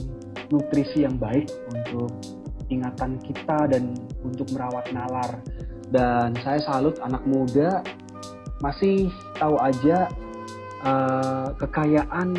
nutrisi 0.51 1.07
yang 1.07 1.19
baik 1.19 1.47
untuk 1.71 2.11
ingatan 2.67 3.19
kita 3.23 3.71
dan 3.71 3.95
untuk 4.27 4.51
merawat 4.51 4.91
nalar. 4.91 5.39
Dan 5.87 6.35
saya 6.43 6.59
salut 6.67 6.99
anak 6.99 7.23
muda 7.25 7.83
masih 8.59 9.11
tahu 9.39 9.55
aja 9.63 10.11
uh, 10.83 11.55
kekayaan 11.61 12.35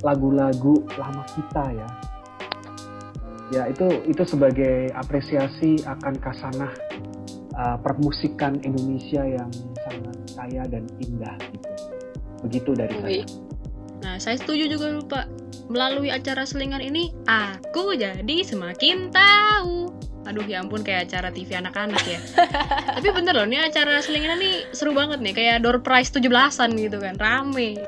lagu-lagu 0.00 0.80
lama 0.96 1.22
kita 1.36 1.64
ya 1.76 1.88
ya 3.50 3.66
itu 3.66 3.86
itu 4.06 4.22
sebagai 4.22 4.94
apresiasi 4.94 5.82
akan 5.82 6.14
kasanah 6.22 6.72
uh, 7.58 7.76
permusikan 7.82 8.62
Indonesia 8.62 9.26
yang 9.26 9.50
kaya 10.36 10.62
dan 10.68 10.84
indah 11.02 11.36
gitu 11.52 11.70
begitu 12.46 12.70
dari 12.76 12.96
saya 13.00 13.24
nah 14.00 14.16
saya 14.16 14.36
setuju 14.40 14.64
juga 14.72 14.86
lupa 14.96 15.20
melalui 15.70 16.10
acara 16.10 16.42
selingan 16.42 16.82
ini 16.82 17.14
aku 17.28 17.94
jadi 17.94 18.36
semakin 18.42 19.12
tahu 19.12 19.92
aduh 20.28 20.44
ya 20.44 20.60
ampun 20.60 20.84
kayak 20.84 21.08
acara 21.08 21.32
TV 21.32 21.56
anak-anak 21.56 22.02
ya 22.04 22.20
tapi 22.96 23.08
bener 23.08 23.32
loh 23.34 23.46
ini 23.48 23.60
acara 23.60 23.98
selingan 24.04 24.36
ini 24.40 24.68
seru 24.72 24.92
banget 24.92 25.20
nih 25.20 25.34
kayak 25.36 25.56
door 25.64 25.80
prize 25.80 26.12
17-an 26.12 26.76
gitu 26.76 26.98
kan 27.00 27.16
rame 27.16 27.80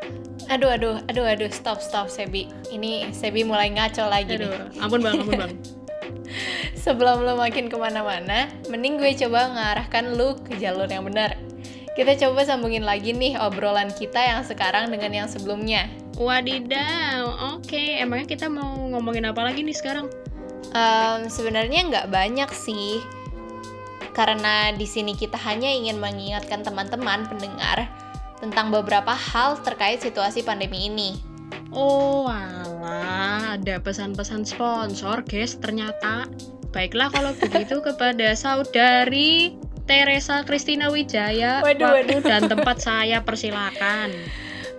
Aduh, 0.50 0.68
aduh, 0.68 0.98
aduh, 1.06 1.24
aduh, 1.24 1.48
stop, 1.48 1.78
stop, 1.78 2.10
Sebi. 2.10 2.50
Ini 2.68 3.14
Sebi 3.14 3.46
mulai 3.46 3.70
ngaco 3.70 4.04
lagi 4.10 4.36
aduh, 4.36 4.50
nih. 4.50 4.82
Ampun 4.84 5.00
bang, 5.00 5.14
ampun 5.22 5.38
bang. 5.38 5.52
Sebelum 6.82 7.22
lo 7.22 7.38
makin 7.38 7.70
ke 7.70 7.76
mana-mana, 7.78 8.50
mending 8.66 8.98
gue 8.98 9.14
coba 9.22 9.54
ngarahkan 9.54 10.18
lu 10.18 10.34
ke 10.42 10.58
jalur 10.58 10.90
yang 10.90 11.06
benar. 11.06 11.38
Kita 11.92 12.16
coba 12.16 12.48
sambungin 12.48 12.88
lagi 12.88 13.12
nih 13.12 13.36
obrolan 13.36 13.92
kita 13.92 14.16
yang 14.16 14.40
sekarang 14.48 14.88
dengan 14.88 15.12
yang 15.12 15.28
sebelumnya. 15.28 15.92
Wadidaw, 16.16 17.52
oke. 17.56 17.68
Okay. 17.68 18.00
Emangnya 18.00 18.28
kita 18.32 18.48
mau 18.48 18.80
ngomongin 18.96 19.28
apa 19.28 19.44
lagi 19.44 19.60
nih 19.60 19.76
sekarang? 19.76 20.08
Um, 20.72 21.28
Sebenarnya 21.28 21.84
nggak 21.92 22.08
banyak 22.08 22.48
sih, 22.56 23.04
karena 24.16 24.72
di 24.72 24.88
sini 24.88 25.12
kita 25.16 25.36
hanya 25.40 25.68
ingin 25.68 26.00
mengingatkan 26.00 26.64
teman-teman 26.64 27.28
pendengar 27.28 27.88
tentang 28.40 28.72
beberapa 28.72 29.12
hal 29.12 29.60
terkait 29.60 30.00
situasi 30.00 30.44
pandemi 30.44 30.88
ini. 30.88 31.20
Oh 31.72 32.28
alah, 32.28 33.56
ada 33.56 33.80
pesan-pesan 33.80 34.44
sponsor 34.44 35.24
guys 35.24 35.56
ternyata. 35.60 36.28
Baiklah 36.72 37.12
kalau 37.12 37.36
begitu 37.36 37.84
kepada 37.84 38.32
saudari 38.32 39.56
Teresa 39.82 40.46
Kristina 40.46 40.88
Wijaya, 40.94 41.58
waduh, 41.58 42.02
waktu 42.06 42.22
waduh. 42.22 42.28
dan 42.28 42.42
tempat 42.46 42.78
saya 42.86 43.18
persilakan. 43.22 44.14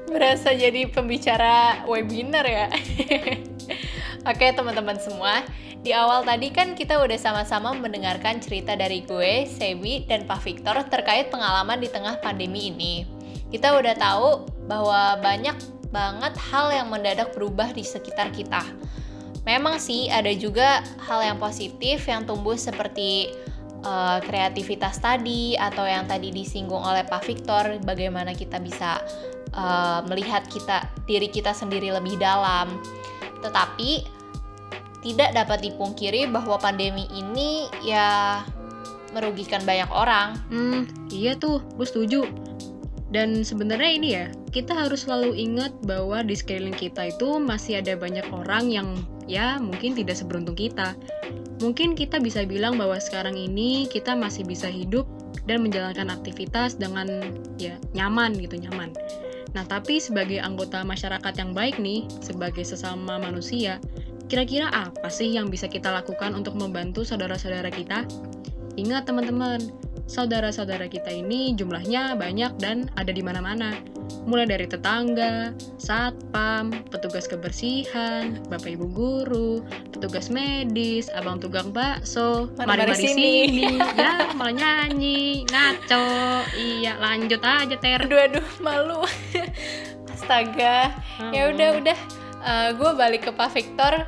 Berasa 0.07 0.55
jadi 0.55 0.87
pembicara 0.87 1.83
webinar 1.83 2.47
ya. 2.47 2.67
Oke 4.31 4.55
teman-teman 4.55 4.95
semua, 5.03 5.43
di 5.83 5.91
awal 5.91 6.23
tadi 6.23 6.47
kan 6.47 6.79
kita 6.79 6.95
udah 6.95 7.19
sama-sama 7.19 7.75
mendengarkan 7.75 8.39
cerita 8.39 8.71
dari 8.79 9.03
gue, 9.03 9.43
Sebi, 9.43 10.07
dan 10.07 10.23
Pak 10.23 10.39
Victor 10.47 10.79
terkait 10.87 11.27
pengalaman 11.27 11.83
di 11.83 11.91
tengah 11.91 12.23
pandemi 12.23 12.71
ini. 12.71 13.03
Kita 13.51 13.75
udah 13.75 13.91
tahu 13.99 14.47
bahwa 14.71 15.19
banyak 15.19 15.59
banget 15.91 16.33
hal 16.39 16.71
yang 16.71 16.87
mendadak 16.87 17.35
berubah 17.35 17.75
di 17.75 17.83
sekitar 17.83 18.31
kita. 18.31 18.63
Memang 19.43 19.75
sih 19.75 20.07
ada 20.07 20.31
juga 20.31 20.87
hal 21.03 21.19
yang 21.19 21.37
positif 21.37 22.07
yang 22.07 22.23
tumbuh 22.23 22.55
seperti 22.55 23.35
uh, 23.83 24.19
kreativitas 24.23 24.97
tadi 24.99 25.53
atau 25.59 25.85
yang 25.85 26.07
tadi 26.07 26.31
disinggung 26.33 26.81
oleh 26.81 27.05
Pak 27.05 27.27
Victor 27.27 27.77
bagaimana 27.83 28.33
kita 28.33 28.57
bisa 28.63 28.99
uh, 29.53 30.01
melihat 30.07 30.47
kita 30.49 30.87
diri 31.05 31.29
kita 31.29 31.51
sendiri 31.53 31.93
lebih 31.93 32.17
dalam. 32.17 32.79
Tetapi 33.43 34.23
tidak 35.03 35.35
dapat 35.35 35.59
dipungkiri 35.67 36.31
bahwa 36.31 36.55
pandemi 36.55 37.05
ini 37.11 37.67
ya 37.83 38.41
merugikan 39.11 39.61
banyak 39.67 39.91
orang. 39.91 40.39
Hmm, 40.49 40.87
iya 41.11 41.35
tuh, 41.35 41.61
gue 41.75 41.85
setuju. 41.85 42.21
Dan 43.13 43.45
sebenarnya 43.45 43.91
ini 43.93 44.09
ya, 44.17 44.25
kita 44.49 44.73
harus 44.73 45.05
selalu 45.05 45.37
ingat 45.37 45.69
bahwa 45.85 46.25
di 46.25 46.33
sekeliling 46.33 46.73
kita 46.73 47.13
itu 47.13 47.37
masih 47.37 47.77
ada 47.77 47.93
banyak 47.93 48.25
orang 48.33 48.73
yang 48.73 48.87
ya 49.29 49.61
mungkin 49.61 49.93
tidak 49.93 50.17
seberuntung 50.17 50.57
kita. 50.57 50.97
Mungkin 51.61 51.93
kita 51.93 52.17
bisa 52.17 52.41
bilang 52.41 52.75
bahwa 52.81 52.97
sekarang 52.97 53.37
ini 53.37 53.85
kita 53.85 54.17
masih 54.17 54.43
bisa 54.49 54.65
hidup 54.65 55.05
dan 55.45 55.61
menjalankan 55.61 56.09
aktivitas 56.09 56.73
dengan 56.73 57.37
ya 57.61 57.77
nyaman 57.93 58.33
gitu, 58.41 58.57
nyaman. 58.57 58.89
Nah, 59.53 59.61
tapi 59.69 60.01
sebagai 60.01 60.41
anggota 60.41 60.81
masyarakat 60.81 61.33
yang 61.37 61.53
baik 61.53 61.77
nih, 61.77 62.09
sebagai 62.25 62.65
sesama 62.65 63.21
manusia, 63.21 63.77
kira-kira 64.25 64.73
apa 64.73 65.13
sih 65.13 65.29
yang 65.29 65.53
bisa 65.53 65.69
kita 65.69 65.93
lakukan 65.93 66.33
untuk 66.33 66.57
membantu 66.57 67.05
saudara-saudara 67.05 67.69
kita? 67.69 68.09
Ingat 68.73 69.05
teman-teman, 69.05 69.61
saudara-saudara 70.05 70.91
kita 70.91 71.09
ini 71.09 71.55
jumlahnya 71.55 72.15
banyak 72.19 72.59
dan 72.59 72.91
ada 72.99 73.11
di 73.11 73.23
mana-mana. 73.23 73.75
Mulai 74.23 74.47
dari 74.47 74.67
tetangga, 74.67 75.55
satpam, 75.79 76.71
petugas 76.91 77.27
kebersihan, 77.27 78.39
bapak 78.47 78.75
ibu 78.75 78.87
guru, 78.87 79.63
petugas 79.91 80.27
medis, 80.31 81.07
abang 81.11 81.39
tukang 81.39 81.71
bakso, 81.71 82.51
mari-mari 82.59 82.95
sini. 82.95 83.31
sini. 83.47 83.67
ya 83.99 84.31
malah 84.35 84.55
nyanyi, 84.55 85.47
ngaco. 85.47 86.07
Iya, 86.55 86.99
lanjut 86.99 87.41
aja 87.43 87.75
Ter. 87.79 87.99
Aduh 88.03 88.19
aduh, 88.19 88.47
malu. 88.63 89.03
Astaga. 90.11 90.91
Ya 91.31 91.51
udah 91.51 91.69
udah. 91.79 91.99
Uh, 92.43 92.69
gue 92.75 92.91
balik 92.99 93.23
ke 93.23 93.31
Pak 93.31 93.55
Victor 93.55 94.03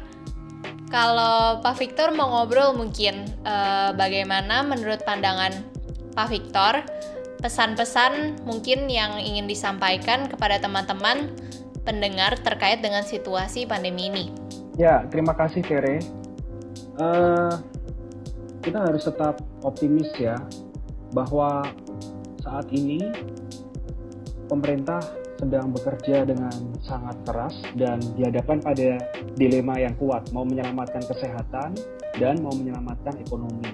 kalau 0.92 1.64
Pak 1.64 1.76
Victor 1.80 2.12
mau 2.12 2.30
ngobrol 2.32 2.76
mungkin 2.76 3.28
uh, 3.48 3.96
bagaimana 3.96 4.60
menurut 4.64 5.02
pandangan 5.08 5.75
Pak 6.16 6.32
Victor, 6.32 6.80
pesan-pesan 7.44 8.48
mungkin 8.48 8.88
yang 8.88 9.20
ingin 9.20 9.52
disampaikan 9.52 10.32
kepada 10.32 10.64
teman-teman 10.64 11.36
pendengar 11.84 12.40
terkait 12.40 12.80
dengan 12.80 13.04
situasi 13.04 13.68
pandemi 13.68 14.08
ini. 14.08 14.26
Ya, 14.80 15.04
terima 15.12 15.36
kasih 15.36 15.60
Tere. 15.62 16.00
Uh, 16.96 17.60
kita 18.64 18.80
harus 18.80 19.04
tetap 19.04 19.44
optimis 19.62 20.10
ya 20.16 20.40
bahwa 21.12 21.68
saat 22.42 22.66
ini 22.72 23.12
pemerintah 24.48 25.04
sedang 25.36 25.76
bekerja 25.76 26.24
dengan 26.24 26.56
sangat 26.80 27.20
keras 27.28 27.56
dan 27.76 28.00
dihadapkan 28.16 28.64
pada 28.64 29.04
dilema 29.36 29.76
yang 29.76 29.92
kuat 30.00 30.32
mau 30.32 30.48
menyelamatkan 30.48 31.04
kesehatan 31.04 31.76
dan 32.16 32.40
mau 32.40 32.56
menyelamatkan 32.56 33.20
ekonomi. 33.20 33.68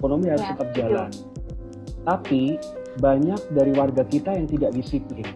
Ekonomi 0.00 0.32
harus 0.32 0.44
ya, 0.44 0.50
tetap 0.56 0.68
jalan. 0.72 1.10
Tapi 2.06 2.56
banyak 3.02 3.52
dari 3.52 3.74
warga 3.74 4.06
kita 4.06 4.32
yang 4.32 4.46
tidak 4.46 4.70
disiplin. 4.72 5.26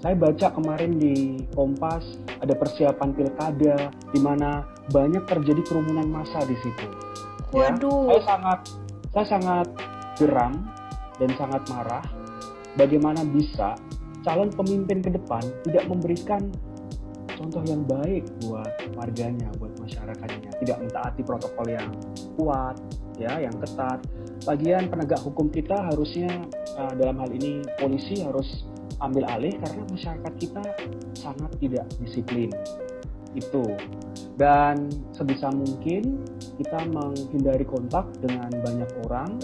Saya 0.00 0.16
baca 0.16 0.50
kemarin 0.52 0.96
di 0.96 1.44
Kompas 1.54 2.18
ada 2.40 2.56
persiapan 2.56 3.14
pilkada 3.14 3.92
di 4.10 4.20
mana 4.20 4.64
banyak 4.90 5.22
terjadi 5.28 5.60
kerumunan 5.62 6.08
massa 6.08 6.40
di 6.48 6.56
situ. 6.58 6.88
Ya, 7.54 7.70
Waduh. 7.70 8.08
Saya 8.10 8.22
sangat 8.26 8.58
saya 9.10 9.26
sangat 9.28 9.68
geram 10.16 10.54
dan 11.20 11.30
sangat 11.36 11.62
marah 11.68 12.04
bagaimana 12.74 13.22
bisa 13.28 13.76
calon 14.24 14.48
pemimpin 14.52 15.04
ke 15.04 15.10
depan 15.12 15.42
tidak 15.68 15.84
memberikan 15.88 16.48
contoh 17.40 17.64
yang 17.64 17.80
baik 17.88 18.28
buat 18.44 18.68
warganya, 18.92 19.48
buat 19.56 19.72
masyarakatnya, 19.80 20.52
tidak 20.60 20.76
mentaati 20.84 21.24
protokol 21.24 21.66
yang 21.72 21.88
kuat, 22.36 22.76
ya, 23.20 23.36
yang 23.38 23.54
ketat. 23.60 24.00
Bagian 24.48 24.88
penegak 24.88 25.20
hukum 25.20 25.52
kita 25.52 25.76
harusnya 25.92 26.32
uh, 26.80 26.92
dalam 26.96 27.20
hal 27.20 27.28
ini 27.30 27.60
polisi 27.76 28.24
harus 28.24 28.64
ambil 29.04 29.28
alih 29.28 29.52
karena 29.60 29.84
masyarakat 29.92 30.32
kita 30.40 30.64
sangat 31.12 31.50
tidak 31.60 31.86
disiplin. 32.00 32.48
Itu. 33.36 33.76
Dan 34.40 34.88
sebisa 35.12 35.52
mungkin 35.52 36.24
kita 36.56 36.88
menghindari 36.88 37.68
kontak 37.68 38.08
dengan 38.24 38.48
banyak 38.48 38.90
orang 39.04 39.36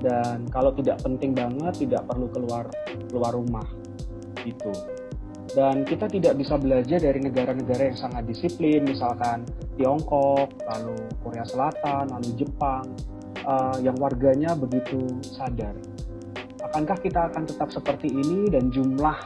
dan 0.00 0.48
kalau 0.48 0.72
tidak 0.72 1.04
penting 1.04 1.36
banget 1.36 1.84
tidak 1.84 2.08
perlu 2.08 2.32
keluar 2.32 2.64
keluar 3.12 3.36
rumah. 3.36 3.68
Itu 4.48 4.72
dan 5.56 5.84
kita 5.88 6.12
tidak 6.12 6.36
bisa 6.36 6.60
belajar 6.60 7.00
dari 7.00 7.20
negara-negara 7.24 7.88
yang 7.88 7.98
sangat 7.98 8.28
disiplin 8.28 8.84
misalkan 8.84 9.48
Tiongkok 9.80 10.52
lalu 10.68 10.96
Korea 11.24 11.44
Selatan 11.48 12.12
lalu 12.12 12.28
Jepang 12.36 12.84
uh, 13.46 13.76
yang 13.82 13.94
warganya 14.00 14.56
begitu 14.56 15.04
sadar 15.22 15.74
akankah 16.64 16.98
kita 17.00 17.20
akan 17.32 17.46
tetap 17.46 17.68
seperti 17.70 18.10
ini 18.10 18.50
dan 18.50 18.72
jumlah 18.72 19.16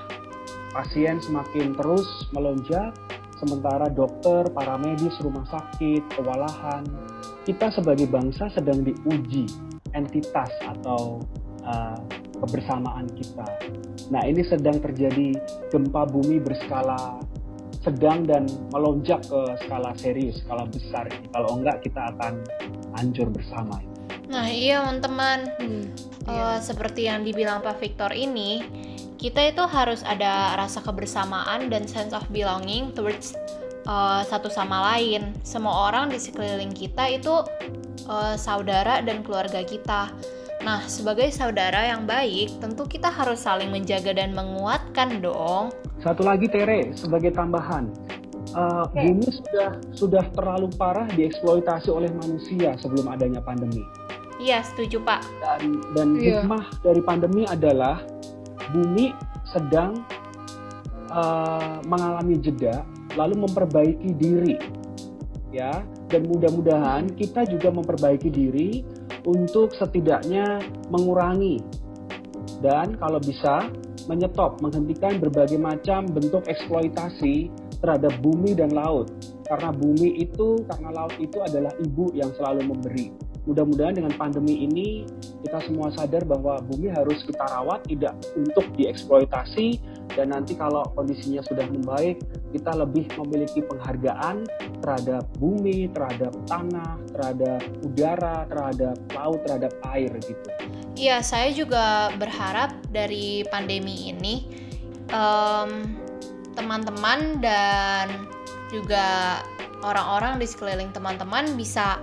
pasien 0.72 1.20
semakin 1.20 1.76
terus 1.76 2.08
melonjak 2.32 2.96
sementara 3.42 3.90
dokter, 3.90 4.46
para 4.54 4.78
medis, 4.78 5.18
rumah 5.18 5.42
sakit, 5.50 6.06
kewalahan 6.14 6.86
kita 7.42 7.74
sebagai 7.74 8.06
bangsa 8.06 8.46
sedang 8.54 8.86
diuji 8.86 9.50
entitas 9.98 10.48
atau 10.62 11.18
uh, 11.66 11.98
kebersamaan 12.38 13.10
kita. 13.18 13.46
Nah, 14.14 14.22
ini 14.22 14.46
sedang 14.46 14.78
terjadi 14.78 15.34
gempa 15.74 16.06
bumi 16.06 16.38
berskala 16.38 17.18
sedang 17.82 18.22
dan 18.22 18.46
melonjak 18.70 19.26
ke 19.26 19.40
skala 19.66 19.90
serius, 19.98 20.38
skala 20.46 20.70
besar. 20.70 21.10
Kalau 21.34 21.58
enggak, 21.58 21.82
kita 21.82 22.14
akan 22.14 22.46
hancur 22.94 23.26
bersama. 23.26 23.91
Nah, 24.32 24.48
iya 24.48 24.80
teman-teman. 24.80 25.38
Hmm, 25.60 25.84
uh, 26.24 26.56
Seperti 26.56 27.04
yang 27.04 27.20
dibilang 27.20 27.60
Pak 27.60 27.84
Victor 27.84 28.16
ini, 28.16 28.64
kita 29.20 29.44
itu 29.44 29.60
harus 29.68 30.00
ada 30.02 30.56
rasa 30.56 30.80
kebersamaan 30.80 31.68
dan 31.68 31.84
sense 31.84 32.16
of 32.16 32.24
belonging 32.32 32.96
towards 32.96 33.36
uh, 33.84 34.24
satu 34.24 34.48
sama 34.48 34.96
lain. 34.96 35.36
Semua 35.44 35.92
orang 35.92 36.08
di 36.08 36.16
sekeliling 36.16 36.72
kita 36.72 37.12
itu 37.12 37.44
uh, 38.08 38.34
saudara 38.40 39.04
dan 39.04 39.20
keluarga 39.20 39.60
kita. 39.60 40.08
Nah, 40.62 40.80
sebagai 40.86 41.28
saudara 41.34 41.90
yang 41.90 42.06
baik, 42.06 42.62
tentu 42.62 42.86
kita 42.86 43.10
harus 43.10 43.42
saling 43.42 43.68
menjaga 43.68 44.14
dan 44.14 44.30
menguatkan 44.32 45.18
dong. 45.18 45.74
Satu 46.00 46.22
lagi 46.22 46.46
Tere, 46.46 46.94
sebagai 46.94 47.34
tambahan, 47.34 47.90
uh, 48.54 48.88
okay. 48.88 49.10
bumi 49.10 49.28
sudah 49.28 49.70
sudah 49.92 50.24
terlalu 50.32 50.68
parah 50.76 51.08
dieksploitasi 51.12 51.88
oleh 51.92 52.10
manusia 52.12 52.76
sebelum 52.80 53.10
adanya 53.10 53.40
pandemi. 53.42 53.82
Iya, 54.42 54.64
setuju 54.66 54.98
Pak. 55.06 55.22
Dan, 55.38 55.62
dan 55.94 56.08
yeah. 56.18 56.42
hikmah 56.42 56.64
dari 56.82 57.02
pandemi 57.04 57.46
adalah 57.46 58.02
bumi 58.74 59.14
sedang 59.46 60.02
uh, 61.12 61.78
mengalami 61.86 62.40
jeda, 62.40 62.82
lalu 63.14 63.46
memperbaiki 63.46 64.10
diri, 64.18 64.56
ya. 65.54 65.84
Dan 66.10 66.28
mudah-mudahan 66.28 67.08
kita 67.14 67.46
juga 67.48 67.72
memperbaiki 67.72 68.28
diri 68.28 68.82
untuk 69.22 69.72
setidaknya 69.72 70.58
mengurangi 70.90 71.62
dan 72.62 72.94
kalau 72.96 73.18
bisa 73.18 73.68
menyetop, 74.06 74.62
menghentikan 74.62 75.18
berbagai 75.18 75.58
macam 75.58 76.06
bentuk 76.06 76.46
eksploitasi 76.46 77.50
terhadap 77.82 78.14
bumi 78.22 78.54
dan 78.54 78.70
laut. 78.72 79.10
Karena 79.44 79.74
bumi 79.74 80.22
itu, 80.22 80.62
karena 80.70 80.94
laut 80.94 81.12
itu 81.18 81.42
adalah 81.42 81.74
ibu 81.82 82.08
yang 82.14 82.30
selalu 82.38 82.72
memberi. 82.72 83.12
Mudah-mudahan 83.42 83.98
dengan 83.98 84.14
pandemi 84.14 84.62
ini 84.62 85.02
kita 85.42 85.58
semua 85.66 85.90
sadar 85.98 86.22
bahwa 86.22 86.62
bumi 86.62 86.94
harus 86.94 87.26
kita 87.26 87.42
rawat 87.50 87.82
tidak 87.90 88.14
untuk 88.38 88.62
dieksploitasi 88.78 89.82
dan 90.14 90.30
nanti 90.30 90.54
kalau 90.54 90.86
kondisinya 90.94 91.42
sudah 91.50 91.66
membaik 91.66 92.22
kita 92.54 92.70
lebih 92.78 93.10
memiliki 93.18 93.66
penghargaan 93.66 94.46
terhadap 94.78 95.26
bumi, 95.42 95.90
terhadap 95.90 96.30
tanah, 96.46 97.02
terhadap 97.18 97.60
udara, 97.82 98.46
terhadap 98.46 98.96
laut, 99.10 99.42
terhadap 99.42 99.74
air 99.90 100.12
gitu. 100.22 100.48
Iya, 100.94 101.18
saya 101.26 101.50
juga 101.50 102.14
berharap 102.22 102.78
dari 102.94 103.42
pandemi 103.50 104.06
ini 104.14 104.46
teman 105.10 106.01
teman-teman 106.54 107.40
dan 107.40 108.28
juga 108.72 109.40
orang-orang 109.84 110.40
di 110.40 110.46
sekeliling 110.48 110.94
teman-teman 110.94 111.52
bisa 111.58 112.00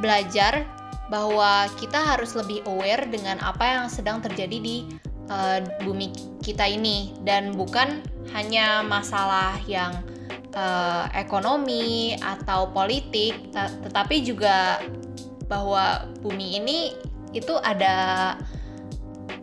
belajar 0.00 0.64
bahwa 1.12 1.68
kita 1.76 2.00
harus 2.00 2.32
lebih 2.32 2.64
aware 2.64 3.04
dengan 3.10 3.36
apa 3.44 3.64
yang 3.68 3.86
sedang 3.92 4.24
terjadi 4.24 4.58
di 4.62 4.76
uh, 5.28 5.60
bumi 5.84 6.08
kita 6.40 6.64
ini. 6.64 7.12
Dan 7.20 7.52
bukan 7.52 8.00
hanya 8.32 8.80
masalah 8.80 9.60
yang 9.68 10.00
uh, 10.56 11.08
ekonomi 11.12 12.16
atau 12.20 12.70
politik 12.72 13.36
tetapi 13.52 14.24
juga 14.24 14.80
bahwa 15.50 16.08
bumi 16.24 16.56
ini 16.56 16.96
itu 17.36 17.52
ada 17.60 18.36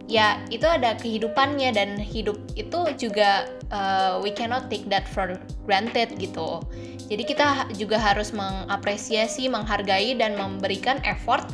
ya 0.09 0.41
itu 0.49 0.65
ada 0.65 0.97
kehidupannya 0.97 1.69
dan 1.69 1.93
hidup 2.01 2.41
itu 2.57 2.81
juga 2.97 3.45
uh, 3.69 4.17
we 4.25 4.33
cannot 4.33 4.65
take 4.67 4.89
that 4.89 5.05
for 5.05 5.37
granted 5.69 6.09
gitu. 6.17 6.65
Jadi 7.05 7.23
kita 7.29 7.69
juga 7.77 8.01
harus 8.01 8.33
mengapresiasi 8.33 9.45
menghargai 9.49 10.17
dan 10.17 10.33
memberikan 10.33 10.97
effort 11.05 11.45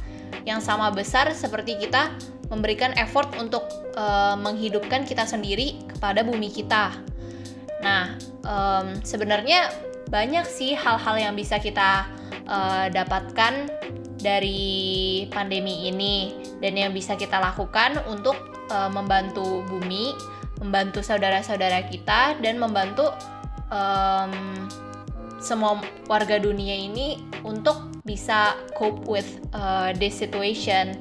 yang 0.47 0.63
sama 0.63 0.87
besar 0.87 1.27
seperti 1.35 1.75
kita 1.75 2.15
memberikan 2.47 2.95
effort 2.95 3.27
untuk 3.35 3.67
uh, 3.99 4.39
menghidupkan 4.39 5.03
kita 5.03 5.27
sendiri 5.27 5.83
kepada 5.91 6.23
bumi 6.23 6.47
kita. 6.47 6.95
Nah 7.83 8.15
um, 8.47 8.95
sebenarnya 9.03 9.67
banyak 10.07 10.47
sih 10.47 10.79
hal-hal 10.79 11.19
yang 11.19 11.33
bisa 11.35 11.59
kita 11.59 12.07
uh, 12.47 12.87
dapatkan 12.87 13.67
dari 14.25 15.29
pandemi 15.29 15.85
ini 15.85 16.33
dan 16.57 16.73
yang 16.73 16.89
bisa 16.89 17.13
kita 17.13 17.37
lakukan 17.37 18.01
untuk 18.09 18.33
uh, 18.73 18.89
membantu 18.89 19.61
bumi, 19.69 20.17
membantu 20.65 21.05
saudara-saudara 21.05 21.85
kita 21.93 22.33
dan 22.41 22.57
membantu 22.57 23.13
um, 23.69 24.33
semua 25.37 25.77
warga 26.09 26.41
dunia 26.41 26.73
ini 26.73 27.21
untuk 27.45 28.01
bisa 28.01 28.57
cope 28.73 29.05
with 29.05 29.29
uh, 29.53 29.93
this 29.93 30.17
situation. 30.17 30.97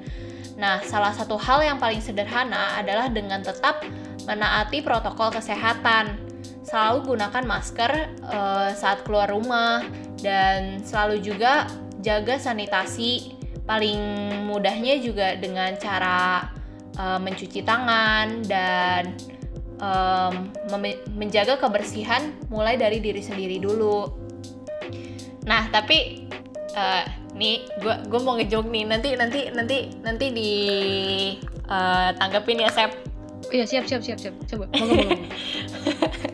Nah, 0.61 0.85
salah 0.85 1.16
satu 1.16 1.41
hal 1.41 1.64
yang 1.64 1.81
paling 1.81 2.05
sederhana 2.05 2.77
adalah 2.77 3.09
dengan 3.09 3.41
tetap 3.41 3.81
menaati 4.29 4.85
protokol 4.85 5.33
kesehatan. 5.33 6.20
Selalu 6.64 7.16
gunakan 7.16 7.45
masker 7.45 7.93
uh, 8.25 8.72
saat 8.77 9.05
keluar 9.05 9.33
rumah 9.33 9.85
dan 10.20 10.81
selalu 10.81 11.20
juga 11.20 11.68
jaga 12.05 12.36
sanitasi 12.36 13.32
paling 13.64 13.96
mudahnya 14.44 15.00
juga 15.00 15.40
dengan 15.40 15.72
cara 15.80 16.52
uh, 17.00 17.16
mencuci 17.16 17.64
tangan 17.64 18.44
dan 18.44 19.16
um, 19.80 20.52
menjaga 21.16 21.57
kebersihan 21.57 22.36
mulai 22.52 22.76
dari 22.76 23.00
diri 23.00 23.24
sendiri 23.24 23.57
dulu. 23.57 24.12
Nah 25.48 25.72
tapi 25.72 26.28
uh, 26.76 27.05
nih 27.34 27.64
gue 27.80 27.94
gue 28.07 28.20
mau 28.20 28.36
ngejok 28.36 28.68
nih 28.68 28.84
nanti 28.84 29.09
nanti 29.16 29.40
nanti 29.50 29.78
nanti 30.05 30.26
di 30.30 30.52
uh, 31.66 32.12
tanggapin 32.20 32.62
ya 32.62 32.70
Sep. 32.70 32.92
Iya 33.48 33.64
siap 33.64 33.84
siap 33.88 34.05
siap 34.05 34.18
siap 34.20 34.34
coba. 34.44 34.68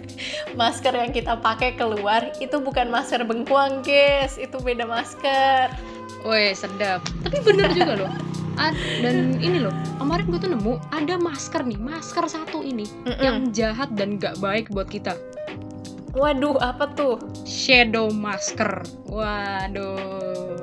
masker 0.61 0.92
yang 0.92 1.08
kita 1.16 1.40
pakai 1.40 1.72
keluar 1.80 2.28
itu 2.36 2.61
bukan 2.61 2.92
masker 2.92 3.24
bengkuang 3.24 3.80
guys. 3.80 4.36
Itu 4.36 4.61
beda 4.61 4.84
masker. 4.84 5.72
Woi 6.28 6.52
sedap. 6.52 7.00
Tapi 7.24 7.40
bener 7.40 7.72
juga 7.72 8.04
loh. 8.04 8.12
Ad, 8.61 8.76
dan 9.00 9.40
ini 9.40 9.64
loh 9.64 9.72
kemarin 9.96 10.28
gue 10.28 10.36
tuh 10.36 10.52
nemu 10.52 10.76
ada 10.92 11.16
masker 11.16 11.64
nih 11.64 11.80
masker 11.80 12.28
satu 12.28 12.61
ini 12.61 12.84
mm 12.84 13.08
-mm. 13.08 13.22
yang 13.24 13.36
jahat 13.56 13.88
dan 13.96 14.20
gak 14.20 14.36
baik 14.36 14.68
buat 14.68 14.84
kita. 14.84 15.16
Waduh 16.12 16.61
apa 16.61 16.92
tuh? 16.92 17.16
Shadow 17.48 18.12
masker. 18.12 18.84
Waduh. 19.08 20.61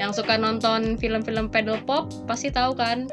Yang 0.00 0.22
suka 0.22 0.40
nonton 0.40 0.96
film-film 0.96 1.52
pedal 1.52 1.76
pop 1.84 2.08
pasti 2.24 2.48
tahu 2.48 2.72
kan? 2.72 3.04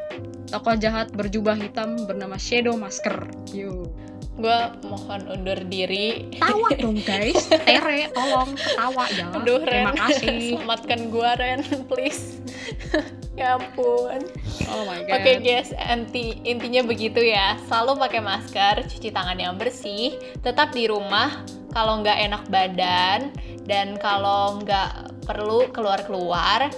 Tokoh 0.48 0.80
jahat 0.80 1.12
berjubah 1.12 1.58
hitam 1.58 2.08
bernama 2.08 2.38
Shadow 2.38 2.78
Masker. 2.78 3.26
Yuk 3.58 4.03
gue 4.34 4.60
mohon 4.90 5.22
undur 5.30 5.60
diri. 5.70 6.34
Tawa 6.42 6.74
dong 6.74 6.98
guys. 7.10 7.46
Tere 7.50 8.10
tolong 8.14 8.58
ketawa 8.58 9.06
ya. 9.14 9.26
Aduh, 9.30 9.62
terima 9.62 9.94
Ren. 9.94 10.00
kasih. 10.02 10.42
Selamatkan 10.58 11.00
gue 11.14 11.30
Ren 11.38 11.62
please. 11.90 12.40
Ya 13.34 13.58
ampun. 13.58 14.30
Oh 14.70 14.86
my 14.86 15.10
god 15.10 15.18
oke 15.18 15.26
okay, 15.26 15.42
guys 15.42 15.74
inti 15.74 16.38
intinya 16.46 16.86
begitu 16.86 17.18
ya. 17.18 17.58
Selalu 17.66 17.98
pakai 17.98 18.22
masker 18.22 18.86
cuci 18.86 19.10
tangan 19.10 19.42
yang 19.42 19.58
bersih 19.58 20.14
tetap 20.46 20.70
di 20.70 20.86
rumah 20.86 21.42
kalau 21.74 22.06
nggak 22.06 22.30
enak 22.30 22.46
badan 22.54 23.34
dan 23.66 23.98
kalau 23.98 24.62
nggak 24.62 25.18
perlu 25.26 25.66
keluar-keluar 25.74 26.70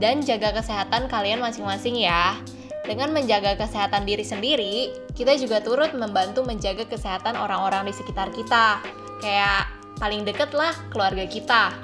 dan 0.00 0.24
jaga 0.24 0.56
kesehatan 0.56 1.12
kalian 1.12 1.44
masing-masing 1.44 2.00
ya 2.00 2.40
dengan 2.88 3.12
menjaga 3.12 3.52
kesehatan 3.60 4.08
diri 4.08 4.24
sendiri, 4.24 4.74
kita 5.12 5.36
juga 5.36 5.60
turut 5.60 5.92
membantu 5.92 6.40
menjaga 6.40 6.88
kesehatan 6.88 7.36
orang-orang 7.36 7.84
di 7.84 7.92
sekitar 7.92 8.32
kita. 8.32 8.80
Kayak 9.20 9.68
paling 10.00 10.24
deket 10.24 10.56
lah 10.56 10.72
keluarga 10.88 11.28
kita. 11.28 11.76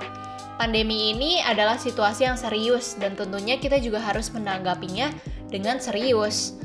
Pandemi 0.56 1.12
ini 1.12 1.44
adalah 1.44 1.76
situasi 1.76 2.24
yang 2.24 2.40
serius 2.40 2.96
dan 2.96 3.12
tentunya 3.20 3.60
kita 3.60 3.76
juga 3.84 4.00
harus 4.00 4.32
menanggapinya 4.32 5.12
dengan 5.52 5.76
serius. 5.76 6.56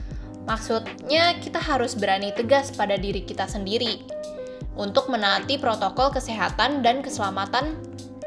Maksudnya 0.48 1.36
kita 1.44 1.60
harus 1.60 2.00
berani 2.00 2.32
tegas 2.32 2.72
pada 2.72 2.96
diri 2.96 3.28
kita 3.28 3.44
sendiri 3.44 4.00
untuk 4.80 5.12
menaati 5.12 5.60
protokol 5.60 6.16
kesehatan 6.16 6.80
dan 6.80 7.04
keselamatan 7.04 7.76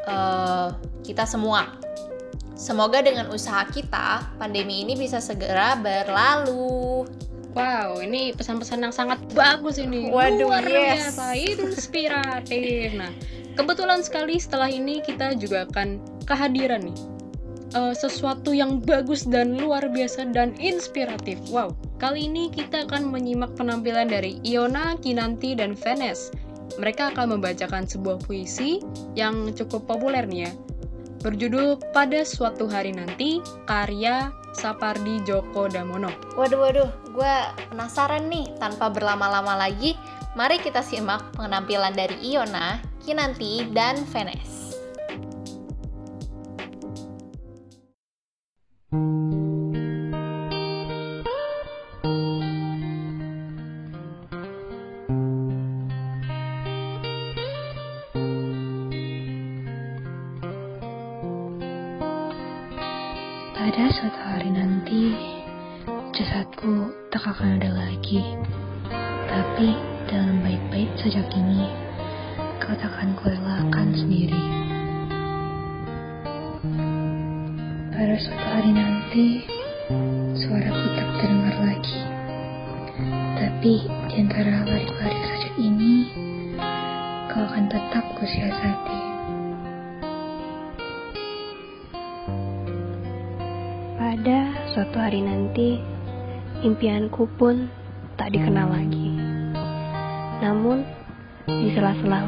uh, 0.05 0.77
kita 1.07 1.25
semua. 1.25 1.73
Semoga 2.53 3.01
dengan 3.01 3.33
usaha 3.33 3.65
kita, 3.65 4.29
pandemi 4.37 4.85
ini 4.85 4.93
bisa 4.93 5.19
segera 5.19 5.73
berlalu. 5.81 7.09
Wow, 7.53 8.01
ini 8.01 8.33
pesan-pesan 8.33 8.81
yang 8.81 8.95
sangat 8.97 9.21
bagus 9.37 9.77
ini. 9.77 10.09
Waduh, 10.09 10.49
Luar 10.49 10.65
yes. 10.65 11.17
biasa, 11.17 11.27
inspiratif. 11.37 12.97
Nah, 12.97 13.13
kebetulan 13.57 14.01
sekali 14.01 14.41
setelah 14.41 14.73
ini 14.73 15.05
kita 15.05 15.37
juga 15.37 15.69
akan 15.69 16.01
kehadiran 16.25 16.89
nih. 16.89 16.99
Uh, 17.73 17.97
sesuatu 17.97 18.53
yang 18.53 18.85
bagus 18.85 19.25
dan 19.25 19.57
luar 19.57 19.89
biasa 19.89 20.29
dan 20.33 20.53
inspiratif. 20.61 21.41
Wow, 21.49 21.73
kali 21.97 22.29
ini 22.29 22.53
kita 22.53 22.85
akan 22.85 23.09
menyimak 23.09 23.57
penampilan 23.57 24.13
dari 24.13 24.37
Iona, 24.45 24.97
Kinanti, 25.01 25.57
dan 25.57 25.73
Venes. 25.73 26.29
Mereka 26.77 27.17
akan 27.17 27.37
membacakan 27.37 27.89
sebuah 27.89 28.21
puisi 28.29 28.81
yang 29.17 29.53
cukup 29.57 29.89
populer 29.89 30.25
nih 30.25 30.49
ya 30.49 30.53
berjudul 31.23 31.79
Pada 31.95 32.27
Suatu 32.27 32.67
Hari 32.67 32.99
Nanti, 32.99 33.39
karya 33.65 34.35
Sapardi 34.53 35.23
Djoko 35.23 35.71
Damono. 35.71 36.11
Waduh, 36.35 36.59
waduh, 36.61 36.91
gue 37.15 37.35
penasaran 37.71 38.27
nih. 38.29 38.51
Tanpa 38.59 38.91
berlama-lama 38.91 39.57
lagi, 39.57 39.95
mari 40.35 40.59
kita 40.59 40.83
simak 40.83 41.23
penampilan 41.39 41.95
dari 41.95 42.19
Iona, 42.21 42.83
Kinanti, 43.01 43.71
dan 43.71 44.03
Venes. 44.11 44.63
akan 48.93 49.33
ada 49.33 49.42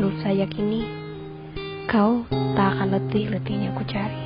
peluk 0.04 0.20
saya 0.20 0.44
kini, 0.52 0.84
kau 1.88 2.28
tak 2.52 2.76
akan 2.76 2.92
letih-letihnya 2.92 3.72
ku 3.72 3.88
cari. 3.88 4.20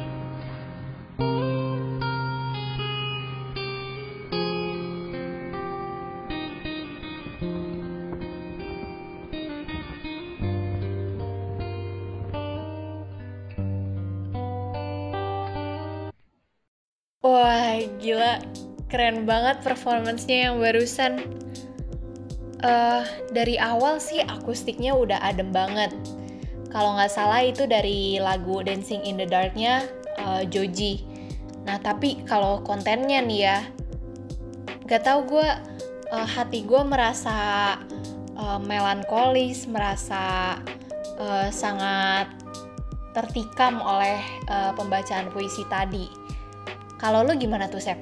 Wah, 17.23 17.79
gila. 18.03 18.43
Keren 18.91 19.31
banget 19.31 19.63
performance-nya 19.63 20.51
yang 20.51 20.59
barusan. 20.59 21.23
Uh, 22.59 23.07
dari 23.31 23.55
awal 23.55 24.03
sih 24.03 24.19
akustiknya 24.19 24.91
udah 24.91 25.23
adem 25.23 25.55
banget. 25.55 25.95
Kalau 26.75 26.99
nggak 26.99 27.13
salah 27.13 27.47
itu 27.47 27.71
dari 27.71 28.19
lagu 28.19 28.61
Dancing 28.67 29.07
in 29.07 29.15
the 29.15 29.25
Dark-nya 29.25 29.87
uh, 30.19 30.43
Joji. 30.43 31.07
Nah, 31.69 31.79
tapi 31.79 32.25
kalau 32.25 32.65
kontennya 32.65 33.21
nih 33.21 33.41
ya, 33.45 33.59
gak 34.89 35.05
tau 35.05 35.21
gue, 35.29 35.49
uh, 36.09 36.29
hati 36.29 36.65
gue 36.65 36.81
merasa 36.81 37.77
uh, 38.41 38.57
melankolis, 38.57 39.69
merasa 39.69 40.57
uh, 41.21 41.53
sangat 41.53 42.33
tertikam 43.13 43.85
oleh 43.85 44.17
uh, 44.49 44.73
pembacaan 44.73 45.29
puisi 45.29 45.61
tadi. 45.69 46.09
Kalau 46.97 47.21
lu 47.21 47.37
gimana 47.37 47.69
tuh, 47.69 47.85
Sep? 47.85 48.01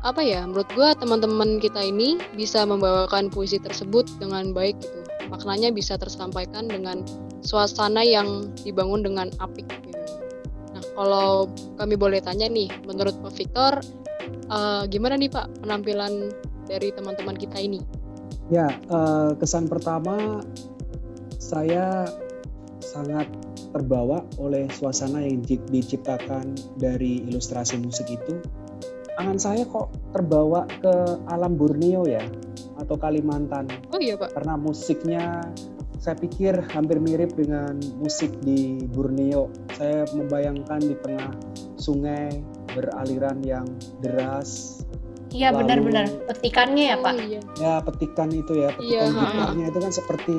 Apa 0.00 0.24
ya, 0.24 0.48
menurut 0.48 0.68
gue 0.72 0.88
teman-teman 0.96 1.60
kita 1.60 1.84
ini 1.84 2.16
bisa 2.32 2.64
membawakan 2.64 3.28
puisi 3.28 3.60
tersebut 3.60 4.08
dengan 4.16 4.56
baik 4.56 4.80
gitu. 4.80 5.00
Maknanya 5.28 5.76
bisa 5.76 6.00
tersampaikan 6.00 6.72
dengan 6.72 7.04
suasana 7.44 8.00
yang 8.00 8.48
dibangun 8.64 9.04
dengan 9.04 9.28
apik 9.36 9.68
gitu. 9.84 10.00
Nah, 10.72 10.84
kalau 10.96 11.52
kami 11.76 12.00
boleh 12.00 12.24
tanya 12.24 12.48
nih, 12.48 12.72
menurut 12.88 13.12
Pak 13.20 13.32
Victor, 13.36 13.72
uh, 14.48 14.88
gimana 14.88 15.20
nih 15.20 15.28
Pak 15.28 15.68
penampilan 15.68 16.32
dari 16.64 16.88
teman-teman 16.96 17.36
kita 17.36 17.60
ini? 17.60 17.84
Ya, 18.48 18.72
uh, 18.88 19.36
kesan 19.36 19.68
pertama 19.68 20.40
saya 21.36 22.08
sangat 22.80 23.28
terbawa 23.70 24.24
oleh 24.40 24.66
suasana 24.72 25.22
yang 25.22 25.44
diciptakan 25.44 26.56
dari 26.80 27.20
ilustrasi 27.28 27.78
musik 27.78 28.08
itu. 28.10 28.40
Tangan 29.20 29.36
saya 29.36 29.68
kok 29.68 29.92
terbawa 30.16 30.64
ke 30.80 31.20
alam 31.28 31.52
Borneo 31.60 32.08
ya, 32.08 32.24
atau 32.80 32.96
Kalimantan. 32.96 33.68
Oh 33.92 34.00
iya 34.00 34.16
Pak. 34.16 34.32
Karena 34.32 34.56
musiknya 34.56 35.44
saya 36.00 36.16
pikir 36.16 36.56
hampir 36.72 36.96
mirip 36.96 37.36
dengan 37.36 37.76
musik 38.00 38.32
di 38.40 38.80
Borneo. 38.88 39.52
Saya 39.76 40.08
membayangkan 40.16 40.80
di 40.80 40.96
tengah 41.04 41.36
sungai 41.76 42.40
beraliran 42.72 43.44
yang 43.44 43.68
deras, 44.00 44.80
Iya 45.30 45.52
benar-benar 45.54 46.10
petikannya 46.26 46.84
ya 46.90 46.96
pak. 46.98 47.12
Oh, 47.14 47.22
iya. 47.22 47.40
Ya 47.60 47.72
petikan 47.84 48.34
itu 48.34 48.52
ya 48.56 48.72
petikan 48.74 48.88
Iya, 48.88 49.02
gitarnya 49.14 49.66
itu 49.70 49.78
kan 49.78 49.92
seperti 49.94 50.36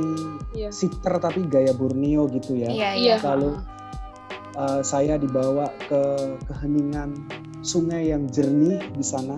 Iya. 0.51 0.69
siter 0.73 1.13
tapi 1.21 1.47
gaya 1.47 1.71
Borneo 1.71 2.27
gitu 2.27 2.59
ya. 2.59 2.67
Iya 2.67 2.89
Iya. 2.97 3.15
iya. 3.15 3.15
Lalu 3.23 3.55
uh, 4.59 4.82
saya 4.84 5.15
dibawa 5.15 5.71
ke 5.88 6.01
keheningan 6.49 7.15
sungai 7.62 8.09
yang 8.09 8.26
jernih 8.30 8.82
di 8.93 9.05
sana. 9.05 9.38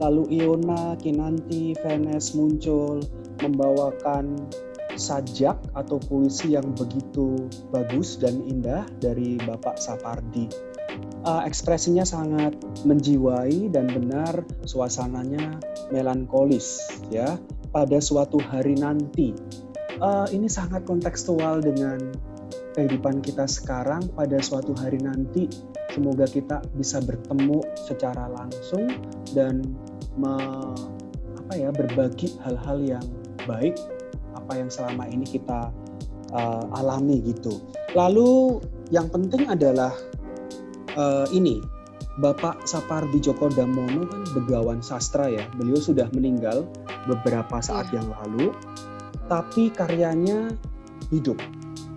Lalu 0.00 0.42
Iona, 0.42 0.96
Kinanti, 0.96 1.76
Venes 1.84 2.32
muncul 2.32 3.04
membawakan 3.40 4.48
sajak 4.96 5.56
atau 5.76 5.96
puisi 6.02 6.56
yang 6.56 6.74
begitu 6.74 7.48
bagus 7.70 8.18
dan 8.18 8.42
indah 8.44 8.84
dari 8.98 9.38
Bapak 9.38 9.78
Sapardi. 9.78 10.50
Uh, 11.20 11.44
ekspresinya 11.44 12.02
sangat 12.02 12.56
menjiwai 12.88 13.68
dan 13.68 13.92
benar 13.92 14.40
suasananya 14.64 15.60
melankolis 15.92 16.80
ya 17.12 17.36
pada 17.70 18.00
suatu 18.00 18.40
hari 18.40 18.74
nanti. 18.74 19.36
Uh, 20.00 20.24
ini 20.32 20.48
sangat 20.48 20.88
kontekstual 20.88 21.60
dengan 21.60 22.00
kehidupan 22.74 23.22
kita 23.24 23.44
sekarang 23.48 24.06
pada 24.14 24.38
suatu 24.42 24.74
hari 24.76 24.98
nanti. 25.00 25.50
Semoga 25.90 26.22
kita 26.24 26.62
bisa 26.78 27.02
bertemu 27.02 27.66
secara 27.74 28.30
langsung 28.30 28.86
dan 29.34 29.66
me, 30.14 30.38
apa 31.34 31.52
ya 31.58 31.74
berbagi 31.74 32.38
hal-hal 32.46 32.78
yang 32.78 33.06
baik 33.42 33.74
apa 34.38 34.52
yang 34.54 34.70
selama 34.70 35.06
ini 35.10 35.26
kita 35.26 35.74
uh, 36.30 36.64
alami 36.78 37.22
gitu. 37.26 37.58
Lalu 37.94 38.62
yang 38.94 39.10
penting 39.10 39.50
adalah 39.50 39.90
uh, 40.94 41.26
ini 41.34 41.58
Bapak 42.18 42.66
Sapardi 42.66 43.22
Djoko 43.22 43.48
Damono 43.48 44.04
kan 44.10 44.22
begawan 44.34 44.82
sastra 44.82 45.30
ya. 45.30 45.46
Beliau 45.56 45.78
sudah 45.78 46.10
meninggal 46.10 46.66
beberapa 47.06 47.62
saat 47.62 47.88
Iya. 47.90 48.02
yang 48.02 48.08
lalu, 48.10 48.52
tapi 49.30 49.70
karyanya 49.70 50.52
hidup. 51.14 51.38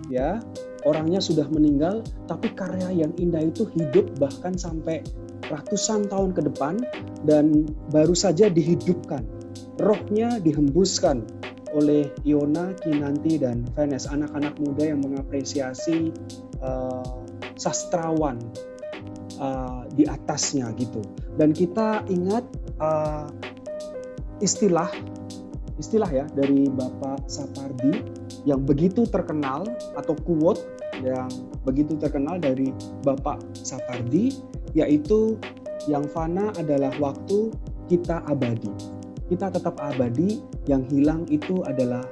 Ya, 0.08 0.38
orangnya 0.84 1.20
sudah 1.20 1.48
meninggal, 1.48 2.04
tapi 2.28 2.52
karya 2.52 2.92
yang 2.92 3.12
indah 3.16 3.40
itu 3.40 3.68
hidup 3.76 4.16
bahkan 4.20 4.56
sampai 4.56 5.04
ratusan 5.48 6.08
tahun 6.08 6.32
ke 6.32 6.48
depan 6.52 6.80
dan 7.28 7.68
baru 7.92 8.16
saja 8.16 8.48
dihidupkan. 8.48 9.24
Rohnya 9.80 10.38
dihembuskan 10.38 11.26
oleh 11.74 12.06
Iona, 12.22 12.70
Kinanti, 12.78 13.42
dan 13.42 13.66
Venes, 13.74 14.06
anak-anak 14.06 14.54
muda 14.62 14.94
yang 14.94 15.02
mengapresiasi 15.02 16.14
uh, 16.62 17.18
sastrawan 17.58 18.38
uh, 19.42 19.82
di 19.90 20.06
atasnya 20.06 20.70
gitu. 20.78 21.02
Dan 21.34 21.50
kita 21.50 22.06
ingat 22.06 22.46
uh, 22.78 23.26
istilah 24.38 24.88
istilah 25.74 26.06
ya 26.06 26.24
dari 26.30 26.70
Bapak 26.70 27.26
Sapardi 27.26 27.98
yang 28.46 28.62
begitu 28.62 29.08
terkenal 29.10 29.66
atau 29.98 30.14
quote 30.14 30.62
yang 31.02 31.26
begitu 31.64 31.96
terkenal 31.98 32.38
dari 32.38 32.70
Bapak 33.02 33.42
Sapardi 33.64 34.36
yaitu 34.74 35.38
yang 35.86 36.04
fana 36.10 36.50
adalah 36.56 36.92
waktu 36.98 37.50
kita 37.88 38.24
abadi. 38.28 38.70
Kita 39.24 39.48
tetap 39.48 39.80
abadi, 39.80 40.40
yang 40.68 40.84
hilang 40.92 41.24
itu 41.32 41.64
adalah 41.64 42.04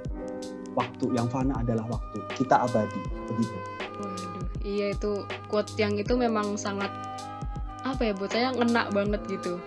waktu, 0.72 1.12
yang 1.12 1.28
fana 1.28 1.52
adalah 1.60 1.84
waktu. 1.88 2.18
Kita 2.40 2.64
abadi, 2.64 3.00
begitu. 3.28 3.56
Waduh, 4.00 4.44
iya 4.64 4.96
itu 4.96 5.24
quote 5.52 5.76
yang 5.76 5.96
itu 6.00 6.16
memang 6.16 6.56
sangat 6.56 6.88
apa 7.84 8.00
ya 8.00 8.12
buat 8.16 8.32
saya 8.32 8.54
ngena 8.56 8.88
banget 8.94 9.20
gitu. 9.28 9.60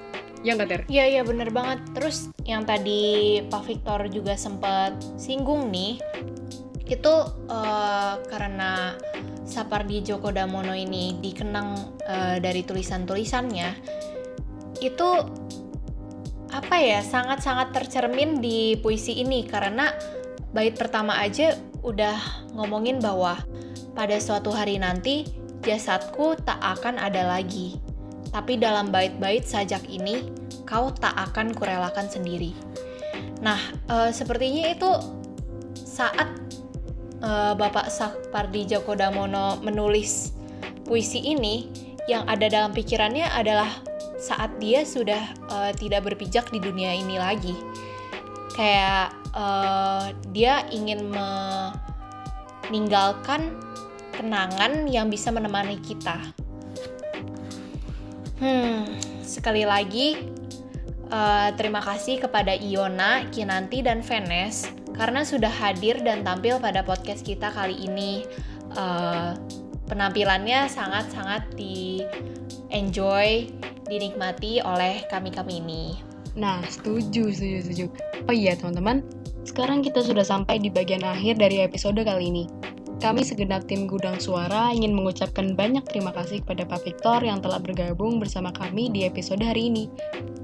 Ya 0.46 0.54
nggak 0.54 0.70
Ter? 0.70 0.82
Iya 0.90 1.04
iya 1.10 1.22
bener 1.26 1.50
banget. 1.50 1.82
Terus 1.98 2.30
yang 2.46 2.66
tadi 2.70 3.42
Pak 3.50 3.66
Victor 3.66 4.06
juga 4.10 4.38
sempat 4.38 4.94
singgung 5.18 5.74
nih, 5.74 5.98
itu 6.86 7.16
eh, 7.50 8.14
karena 8.30 8.94
Sapardi 9.46 10.02
Djoko 10.02 10.30
Damono 10.30 10.74
ini 10.74 11.18
dikenang 11.22 12.00
eh, 12.06 12.38
dari 12.42 12.62
tulisan-tulisannya, 12.62 13.70
itu 14.82 15.10
apa 16.54 16.76
ya 16.80 17.04
sangat-sangat 17.04 17.76
tercermin 17.76 18.40
di 18.40 18.80
puisi 18.80 19.20
ini 19.20 19.44
karena 19.44 19.92
bait 20.56 20.78
pertama 20.78 21.20
aja 21.20 21.58
udah 21.84 22.48
ngomongin 22.56 23.04
bahwa 23.04 23.36
pada 23.92 24.16
suatu 24.24 24.56
hari 24.56 24.80
nanti 24.80 25.28
jasadku 25.66 26.38
tak 26.46 26.62
akan 26.62 27.02
ada 27.02 27.28
lagi. 27.28 27.82
Tapi 28.30 28.60
dalam 28.60 28.92
bait-bait 28.92 29.48
sajak 29.48 29.88
ini, 29.88 30.28
kau 30.68 30.92
tak 30.92 31.16
akan 31.16 31.56
kurelakan 31.56 32.12
sendiri. 32.12 32.52
Nah, 33.40 33.60
eh, 33.88 34.12
sepertinya 34.12 34.76
itu 34.76 34.92
saat 35.76 36.45
eh, 37.22 37.54
Bapak 37.56 37.88
Sapardi 37.92 38.66
Djoko 38.68 38.96
Damono 38.96 39.60
menulis 39.62 40.34
puisi 40.86 41.22
ini, 41.22 41.68
yang 42.06 42.30
ada 42.30 42.46
dalam 42.46 42.70
pikirannya 42.70 43.26
adalah 43.34 43.68
saat 44.22 44.58
dia 44.62 44.86
sudah 44.86 45.22
eh, 45.52 45.72
tidak 45.78 46.06
berpijak 46.10 46.50
di 46.54 46.60
dunia 46.62 46.94
ini 46.94 47.18
lagi. 47.18 47.56
Kayak 48.56 49.12
eh, 49.36 50.14
dia 50.32 50.64
ingin 50.72 51.12
meninggalkan 52.70 53.58
kenangan 54.16 54.88
yang 54.88 55.12
bisa 55.12 55.30
menemani 55.34 55.78
kita. 55.84 56.18
Hmm, 58.36 58.84
sekali 59.24 59.64
lagi 59.64 60.16
eh, 61.10 61.50
terima 61.58 61.82
kasih 61.84 62.20
kepada 62.24 62.54
Iona, 62.56 63.28
Kinanti, 63.34 63.82
dan 63.84 64.06
Venes 64.06 64.85
karena 64.96 65.22
sudah 65.28 65.52
hadir 65.52 66.00
dan 66.02 66.24
tampil 66.24 66.58
pada 66.58 66.82
podcast 66.82 67.22
kita 67.22 67.52
kali 67.52 67.76
ini. 67.86 68.24
Eh, 68.76 69.32
penampilannya 69.86 70.66
sangat-sangat 70.66 71.54
di 71.54 72.02
enjoy, 72.74 73.48
dinikmati 73.86 74.60
oleh 74.66 75.06
kami-kami 75.08 75.62
ini. 75.62 75.84
Nah, 76.36 76.60
setuju, 76.68 77.32
setuju, 77.32 77.58
setuju. 77.64 77.86
Oh 78.28 78.36
iya, 78.36 78.58
teman-teman. 78.58 79.06
Sekarang 79.46 79.86
kita 79.86 80.02
sudah 80.02 80.26
sampai 80.26 80.58
di 80.60 80.74
bagian 80.74 81.06
akhir 81.06 81.38
dari 81.38 81.62
episode 81.62 82.02
kali 82.02 82.34
ini. 82.34 82.44
Kami 83.00 83.22
segenap 83.22 83.68
tim 83.68 83.86
Gudang 83.86 84.18
Suara 84.18 84.72
ingin 84.72 84.96
mengucapkan 84.96 85.54
banyak 85.54 85.84
terima 85.88 86.16
kasih 86.16 86.42
kepada 86.42 86.64
Pak 86.66 86.88
Victor 86.88 87.20
yang 87.22 87.44
telah 87.44 87.60
bergabung 87.60 88.18
bersama 88.18 88.50
kami 88.56 88.92
di 88.92 89.04
episode 89.04 89.44
hari 89.44 89.68
ini. 89.68 89.86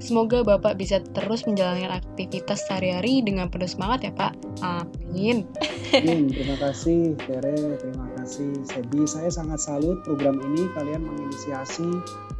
Semoga 0.02 0.42
Bapak 0.42 0.76
bisa 0.76 0.98
terus 1.14 1.46
menjalankan 1.46 2.02
aktivitas 2.02 2.66
sehari-hari 2.66 3.22
dengan 3.22 3.46
penuh 3.48 3.70
semangat 3.70 4.10
ya 4.10 4.12
Pak. 4.12 4.32
Amin. 4.60 5.46
Amin. 5.94 6.28
Terima 6.32 6.56
kasih 6.58 7.14
Tere, 7.22 7.78
terima 7.78 8.06
kasih 8.18 8.50
Sebi. 8.66 9.06
Saya 9.06 9.30
sangat 9.30 9.62
salut 9.62 10.02
program 10.02 10.42
ini. 10.42 10.66
Kalian 10.74 11.06
menginisiasi 11.06 11.86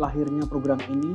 lahirnya 0.01 0.45
program 0.51 0.83
ini 0.91 1.15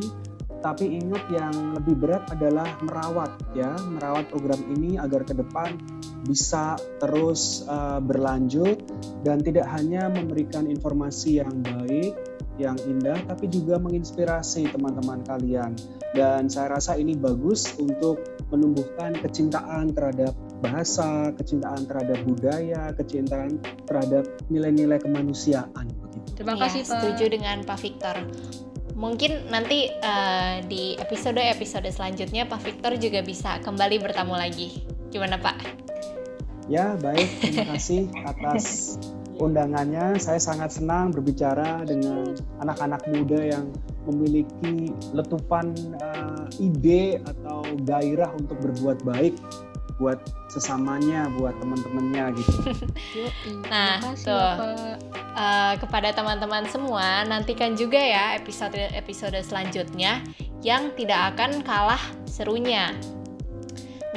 tapi 0.60 1.00
ingat 1.00 1.24
yang 1.30 1.54
lebih 1.78 1.96
berat 1.98 2.26
adalah 2.34 2.68
merawat 2.82 3.32
ya. 3.54 3.74
Merawat 3.88 4.30
program 4.34 4.62
ini 4.74 4.98
agar 4.98 5.24
ke 5.24 5.34
depan 5.38 5.78
bisa 6.26 6.76
terus 7.00 7.64
uh, 7.70 8.02
berlanjut 8.02 8.82
dan 9.22 9.40
tidak 9.40 9.70
hanya 9.72 10.10
memberikan 10.10 10.68
informasi 10.68 11.40
yang 11.40 11.54
baik 11.64 12.18
yang 12.58 12.74
indah 12.90 13.22
tapi 13.30 13.46
juga 13.54 13.78
menginspirasi 13.78 14.70
teman-teman 14.74 15.22
kalian. 15.26 15.78
Dan 16.18 16.50
saya 16.50 16.80
rasa 16.80 16.98
ini 16.98 17.14
bagus 17.14 17.78
untuk 17.78 18.18
menumbuhkan 18.50 19.14
kecintaan 19.14 19.94
terhadap 19.94 20.34
bahasa, 20.66 21.30
kecintaan 21.38 21.86
terhadap 21.86 22.18
budaya, 22.26 22.90
kecintaan 22.98 23.62
terhadap 23.86 24.26
nilai-nilai 24.50 24.98
kemanusiaan 24.98 26.08
Terima 26.38 26.54
kasih 26.54 26.86
ya, 26.86 26.90
Pak. 26.90 26.94
Setuju 27.02 27.26
dengan 27.34 27.58
Pak 27.66 27.78
Victor 27.82 28.16
mungkin 28.98 29.46
nanti 29.54 29.94
uh, 30.02 30.60
di 30.66 30.98
episode-episode 30.98 31.86
selanjutnya 31.94 32.50
Pak 32.50 32.66
Victor 32.66 32.98
juga 32.98 33.22
bisa 33.22 33.62
kembali 33.62 34.02
bertamu 34.02 34.34
lagi. 34.34 34.82
Gimana 35.14 35.38
Pak? 35.38 35.86
Ya, 36.68 36.98
baik. 37.00 37.30
Terima 37.40 37.78
kasih 37.78 38.10
atas 38.26 38.98
undangannya. 39.46 40.18
Saya 40.20 40.42
sangat 40.42 40.76
senang 40.76 41.14
berbicara 41.14 41.86
dengan 41.86 42.36
anak-anak 42.60 43.06
muda 43.14 43.40
yang 43.40 43.70
memiliki 44.10 44.92
letupan 45.14 45.78
uh, 46.02 46.50
ide 46.58 47.22
atau 47.24 47.64
gairah 47.86 48.34
untuk 48.36 48.58
berbuat 48.60 49.06
baik 49.06 49.38
buat 49.98 50.22
sesamanya, 50.48 51.26
buat 51.38 51.58
teman-temannya 51.58 52.38
gitu. 52.38 52.54
nah, 53.74 53.98
tuh 54.14 54.50
uh, 55.34 55.74
kepada 55.82 56.14
teman-teman 56.14 56.70
semua, 56.70 57.26
nantikan 57.26 57.74
juga 57.74 57.98
ya 57.98 58.38
episode-episode 58.38 59.42
selanjutnya 59.42 60.22
yang 60.62 60.94
tidak 60.94 61.34
akan 61.34 61.66
kalah 61.66 62.02
serunya. 62.30 62.94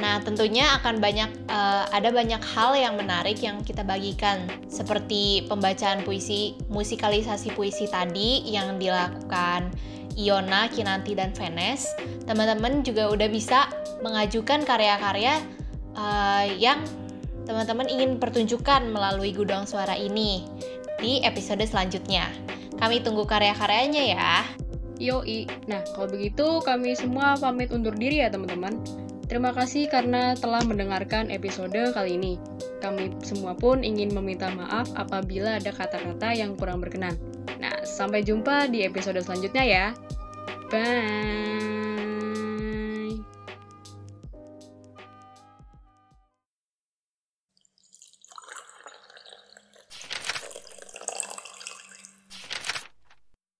Nah, 0.01 0.17
tentunya 0.25 0.65
akan 0.81 0.97
banyak 0.97 1.29
uh, 1.45 1.85
ada 1.93 2.09
banyak 2.09 2.41
hal 2.41 2.73
yang 2.73 2.97
menarik 2.97 3.37
yang 3.37 3.61
kita 3.61 3.85
bagikan 3.85 4.49
seperti 4.65 5.45
pembacaan 5.45 6.01
puisi, 6.01 6.57
musikalisasi 6.73 7.53
puisi 7.53 7.85
tadi 7.85 8.41
yang 8.49 8.81
dilakukan 8.81 9.69
Iona, 10.17 10.67
Kinanti 10.73 11.13
dan 11.13 11.31
Venes. 11.37 11.85
Teman-teman 12.25 12.81
juga 12.81 13.13
udah 13.13 13.29
bisa 13.29 13.69
mengajukan 14.01 14.65
karya-karya 14.65 15.37
uh, 15.95 16.45
yang 16.59 16.83
teman-teman 17.43 17.89
ingin 17.89 18.21
pertunjukkan 18.21 18.87
melalui 18.91 19.33
gudang 19.33 19.65
suara 19.65 19.97
ini 19.97 20.45
di 21.01 21.19
episode 21.25 21.63
selanjutnya. 21.65 22.29
Kami 22.77 23.01
tunggu 23.01 23.25
karya-karyanya 23.25 24.03
ya. 24.13 24.33
Yoi. 25.01 25.49
Nah, 25.65 25.81
kalau 25.97 26.07
begitu 26.13 26.61
kami 26.61 26.93
semua 26.93 27.33
pamit 27.37 27.73
undur 27.73 27.93
diri 27.97 28.21
ya 28.21 28.29
teman-teman. 28.29 28.77
Terima 29.25 29.55
kasih 29.55 29.87
karena 29.87 30.35
telah 30.35 30.61
mendengarkan 30.67 31.31
episode 31.31 31.95
kali 31.95 32.19
ini. 32.19 32.35
Kami 32.83 33.15
semua 33.23 33.55
pun 33.55 33.81
ingin 33.81 34.11
meminta 34.11 34.51
maaf 34.51 34.91
apabila 34.93 35.57
ada 35.57 35.71
kata-kata 35.71 36.35
yang 36.35 36.53
kurang 36.59 36.83
berkenan. 36.83 37.15
Nah, 37.57 37.81
sampai 37.87 38.21
jumpa 38.21 38.69
di 38.69 38.83
episode 38.85 39.17
selanjutnya 39.23 39.63
ya. 39.63 39.85
Bye. 40.69 41.90